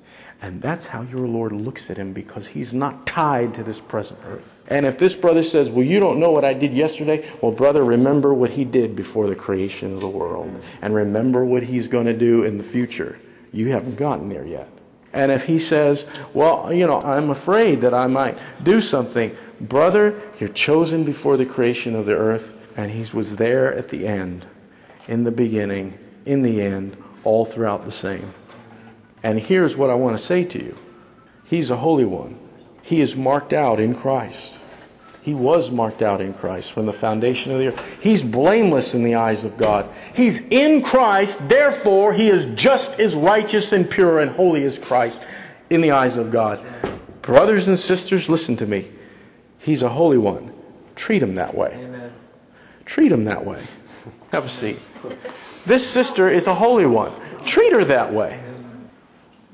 And 0.42 0.60
that's 0.60 0.84
how 0.84 1.02
your 1.02 1.26
Lord 1.26 1.52
looks 1.52 1.88
at 1.88 1.96
him 1.96 2.12
because 2.12 2.46
he's 2.46 2.74
not 2.74 3.06
tied 3.06 3.54
to 3.54 3.62
this 3.62 3.80
present 3.80 4.20
earth. 4.26 4.64
And 4.68 4.84
if 4.84 4.98
this 4.98 5.14
brother 5.14 5.42
says, 5.42 5.70
Well, 5.70 5.84
you 5.84 5.98
don't 5.98 6.20
know 6.20 6.30
what 6.30 6.44
I 6.44 6.52
did 6.52 6.74
yesterday, 6.74 7.30
well, 7.40 7.52
brother, 7.52 7.82
remember 7.82 8.34
what 8.34 8.50
he 8.50 8.64
did 8.64 8.96
before 8.96 9.28
the 9.28 9.36
creation 9.36 9.94
of 9.94 10.00
the 10.00 10.08
world. 10.08 10.50
And 10.82 10.94
remember 10.94 11.44
what 11.44 11.62
he's 11.62 11.88
going 11.88 12.06
to 12.06 12.16
do 12.16 12.44
in 12.44 12.58
the 12.58 12.64
future. 12.64 13.18
You 13.52 13.68
haven't 13.68 13.96
gotten 13.96 14.28
there 14.28 14.46
yet. 14.46 14.68
And 15.14 15.32
if 15.32 15.44
he 15.44 15.58
says, 15.58 16.04
Well, 16.34 16.70
you 16.72 16.86
know, 16.86 17.00
I'm 17.00 17.30
afraid 17.30 17.80
that 17.80 17.94
I 17.94 18.06
might 18.06 18.36
do 18.62 18.82
something, 18.82 19.34
brother, 19.60 20.20
you're 20.38 20.50
chosen 20.50 21.04
before 21.04 21.38
the 21.38 21.46
creation 21.46 21.94
of 21.94 22.04
the 22.04 22.14
earth, 22.14 22.52
and 22.76 22.90
he 22.90 23.16
was 23.16 23.36
there 23.36 23.72
at 23.74 23.88
the 23.88 24.06
end, 24.06 24.46
in 25.08 25.24
the 25.24 25.30
beginning, 25.30 25.98
in 26.26 26.42
the 26.42 26.60
end, 26.60 26.96
all 27.24 27.44
throughout 27.44 27.84
the 27.84 27.90
same. 27.90 28.32
And 29.22 29.40
here's 29.40 29.74
what 29.74 29.90
I 29.90 29.94
want 29.94 30.18
to 30.18 30.24
say 30.24 30.44
to 30.44 30.62
you 30.62 30.74
He's 31.44 31.70
a 31.70 31.76
holy 31.76 32.04
one, 32.04 32.38
He 32.82 33.00
is 33.00 33.16
marked 33.16 33.52
out 33.52 33.80
in 33.80 33.94
Christ. 33.94 34.58
He 35.22 35.34
was 35.34 35.72
marked 35.72 36.02
out 36.02 36.20
in 36.20 36.34
Christ 36.34 36.70
from 36.70 36.86
the 36.86 36.92
foundation 36.92 37.50
of 37.50 37.58
the 37.58 37.66
earth. 37.68 37.80
He's 38.00 38.22
blameless 38.22 38.94
in 38.94 39.02
the 39.02 39.16
eyes 39.16 39.42
of 39.42 39.56
God. 39.56 39.90
He's 40.14 40.38
in 40.38 40.84
Christ, 40.84 41.48
therefore, 41.48 42.12
he 42.12 42.28
is 42.28 42.46
just 42.54 43.00
as 43.00 43.12
righteous 43.12 43.72
and 43.72 43.90
pure 43.90 44.20
and 44.20 44.30
holy 44.30 44.62
as 44.62 44.78
Christ 44.78 45.20
in 45.68 45.80
the 45.80 45.90
eyes 45.90 46.16
of 46.16 46.30
God. 46.30 46.64
Brothers 47.22 47.66
and 47.66 47.80
sisters, 47.80 48.28
listen 48.28 48.56
to 48.58 48.66
me. 48.66 48.88
He's 49.58 49.82
a 49.82 49.88
holy 49.88 50.18
one. 50.18 50.52
Treat 50.94 51.24
him 51.24 51.34
that 51.34 51.56
way. 51.56 51.95
Treat 52.86 53.12
him 53.12 53.24
that 53.24 53.44
way. 53.44 53.62
Have 54.32 54.44
a 54.44 54.48
seat. 54.48 54.78
This 55.66 55.88
sister 55.88 56.28
is 56.30 56.46
a 56.46 56.54
holy 56.54 56.86
one. 56.86 57.12
Treat 57.44 57.72
her 57.72 57.84
that 57.84 58.14
way. 58.14 58.40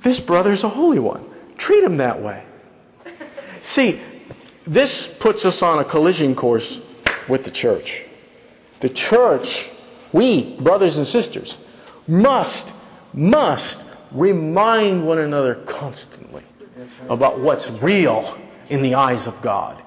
This 0.02 0.20
brother 0.20 0.52
is 0.52 0.64
a 0.64 0.68
holy 0.68 0.98
one. 0.98 1.24
Treat 1.56 1.82
him 1.82 1.96
that 1.98 2.22
way. 2.22 2.44
See, 3.60 4.00
this 4.66 5.08
puts 5.08 5.44
us 5.44 5.62
on 5.62 5.78
a 5.78 5.84
collision 5.84 6.34
course 6.34 6.80
with 7.28 7.44
the 7.44 7.50
church. 7.50 8.04
The 8.80 8.88
church, 8.88 9.68
we, 10.12 10.56
brothers 10.60 10.96
and 10.96 11.06
sisters, 11.06 11.56
must, 12.06 12.68
must 13.12 13.82
remind 14.10 15.06
one 15.06 15.18
another 15.18 15.54
constantly 15.54 16.42
about 17.08 17.38
what's 17.38 17.70
real 17.70 18.36
in 18.68 18.82
the 18.82 18.96
eyes 18.96 19.26
of 19.26 19.40
God. 19.40 19.82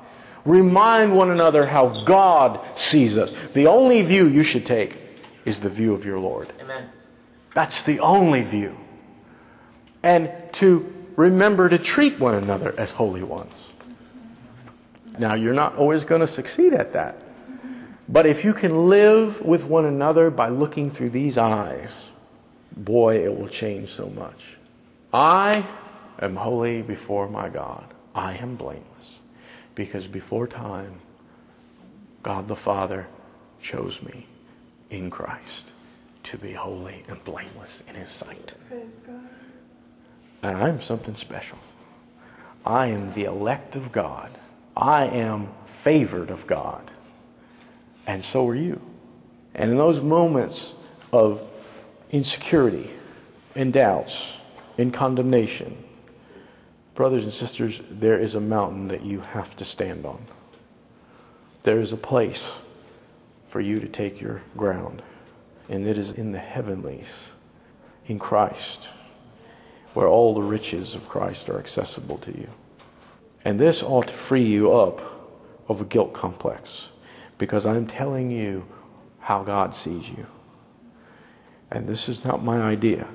Remind 0.46 1.16
one 1.16 1.32
another 1.32 1.66
how 1.66 2.04
God 2.04 2.60
sees 2.78 3.18
us. 3.18 3.34
The 3.54 3.68
only 3.68 4.04
view 4.04 4.28
you 4.28 4.44
should 4.44 4.66
take 4.66 4.96
is 5.44 5.60
the 5.60 5.70
view 5.70 5.94
of 5.94 6.06
your 6.06 6.20
Lord. 6.20 6.52
Amen. 6.60 6.90
That's 7.54 7.82
the 7.84 8.00
only 8.00 8.42
view. 8.42 8.78
And 10.04 10.32
to 10.54 10.94
remember 11.16 11.70
to 11.70 11.80
treat 11.80 12.20
one 12.20 12.36
another 12.36 12.74
as 12.78 12.92
holy 12.92 13.24
ones. 13.24 13.54
Now, 15.18 15.34
you're 15.34 15.54
not 15.54 15.78
always 15.78 16.04
going 16.04 16.22
to 16.22 16.28
succeed 16.28 16.74
at 16.74 16.94
that. 16.94 17.18
But 18.08 18.26
if 18.26 18.44
you 18.44 18.54
can 18.54 18.90
live 18.90 19.42
with 19.42 19.64
one 19.64 19.86
another 19.86 20.30
by 20.30 20.50
looking 20.50 20.92
through 20.92 21.10
these 21.10 21.38
eyes, 21.38 21.92
boy, 22.76 23.24
it 23.24 23.36
will 23.36 23.48
change 23.48 23.90
so 23.90 24.08
much. 24.10 24.40
I 25.14 25.66
am 26.20 26.36
holy 26.36 26.82
before 26.82 27.28
my 27.30 27.50
God. 27.50 27.86
I 28.14 28.36
am 28.36 28.58
blameless. 28.58 28.95
Because 29.76 30.08
before 30.08 30.48
time, 30.48 31.00
God 32.24 32.48
the 32.48 32.56
Father 32.56 33.08
chose 33.62 34.02
me 34.02 34.26
in 34.90 35.10
Christ 35.10 35.72
to 36.24 36.38
be 36.38 36.54
holy 36.54 37.04
and 37.08 37.24
blameless 37.24 37.84
in 37.88 37.96
His 37.96 38.10
sight. 38.10 38.54
And 40.42 40.58
I'm 40.58 40.82
something 40.82 41.16
special. 41.16 41.58
I 42.66 42.88
am 42.88 43.14
the 43.14 43.26
elect 43.26 43.76
of 43.76 43.92
God. 43.92 44.32
I 44.76 45.06
am 45.06 45.50
favored 45.66 46.32
of 46.32 46.48
God. 46.48 46.90
And 48.08 48.24
so 48.24 48.48
are 48.48 48.56
you. 48.56 48.82
And 49.54 49.72
in 49.72 49.78
those 49.78 50.02
moments 50.02 50.74
of 51.12 51.42
insecurity, 52.12 52.90
and 53.56 53.72
doubts, 53.72 54.34
and 54.78 54.94
condemnation, 54.94 55.78
brothers 56.96 57.26
and 57.26 57.34
sisters, 57.34 57.82
there 57.92 58.20
is 58.20 58.36
a 58.36 58.40
mountain 58.40 58.88
that 58.88 59.04
you 59.06 59.20
have 59.20 59.56
to 59.58 59.66
stand 59.66 60.06
on. 60.06 60.26
There 61.64 61.80
is 61.80 61.92
a 61.92 61.98
place 61.98 62.44
for 63.50 63.60
you 63.60 63.80
to 63.80 63.88
take 63.88 64.22
your 64.22 64.42
ground, 64.58 65.02
and 65.70 65.86
it 65.86 65.98
is 65.98 66.14
in 66.14 66.32
the 66.32 66.40
heavenlies, 66.40 67.08
in 68.08 68.18
Christ, 68.18 68.88
where 69.94 70.08
all 70.08 70.34
the 70.34 70.42
riches 70.42 70.96
of 70.96 71.08
Christ 71.08 71.50
are 71.50 71.60
accessible 71.60 72.18
to 72.20 72.32
you. 72.32 72.50
And 73.44 73.60
this 73.60 73.84
ought 73.84 74.08
to 74.08 74.14
free 74.14 74.46
you 74.46 74.74
up 74.74 75.02
of 75.68 75.82
a 75.82 75.86
guilt 75.86 76.14
complex 76.14 76.88
because 77.38 77.66
I'm 77.66 77.88
telling 77.88 78.32
you 78.32 78.66
how 79.20 79.44
God 79.44 79.76
sees 79.76 80.08
you. 80.08 80.26
And 81.72 81.88
this 81.88 82.08
is 82.08 82.24
not 82.24 82.44
my 82.44 82.62
idea. 82.62 83.08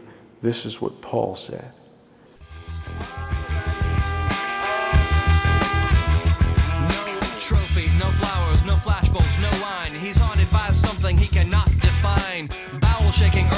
This 0.42 0.66
is 0.66 0.80
what 0.80 1.00
Paul 1.00 1.36
said. 1.36 1.72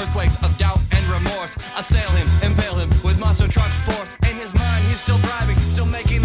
Earthquakes 0.03 0.41
of 0.43 0.55
doubt 0.57 0.79
and 0.91 1.03
remorse 1.07 1.55
assail 1.77 2.09
him, 2.11 2.27
impale 2.43 2.75
him 2.75 2.89
with 3.03 3.17
monster 3.19 3.47
truck 3.47 3.71
force. 3.87 4.17
In 4.29 4.35
his 4.35 4.53
mind, 4.53 4.83
he's 4.87 4.99
still 4.99 5.17
driving, 5.19 5.57
still 5.71 5.85
making 5.85 6.22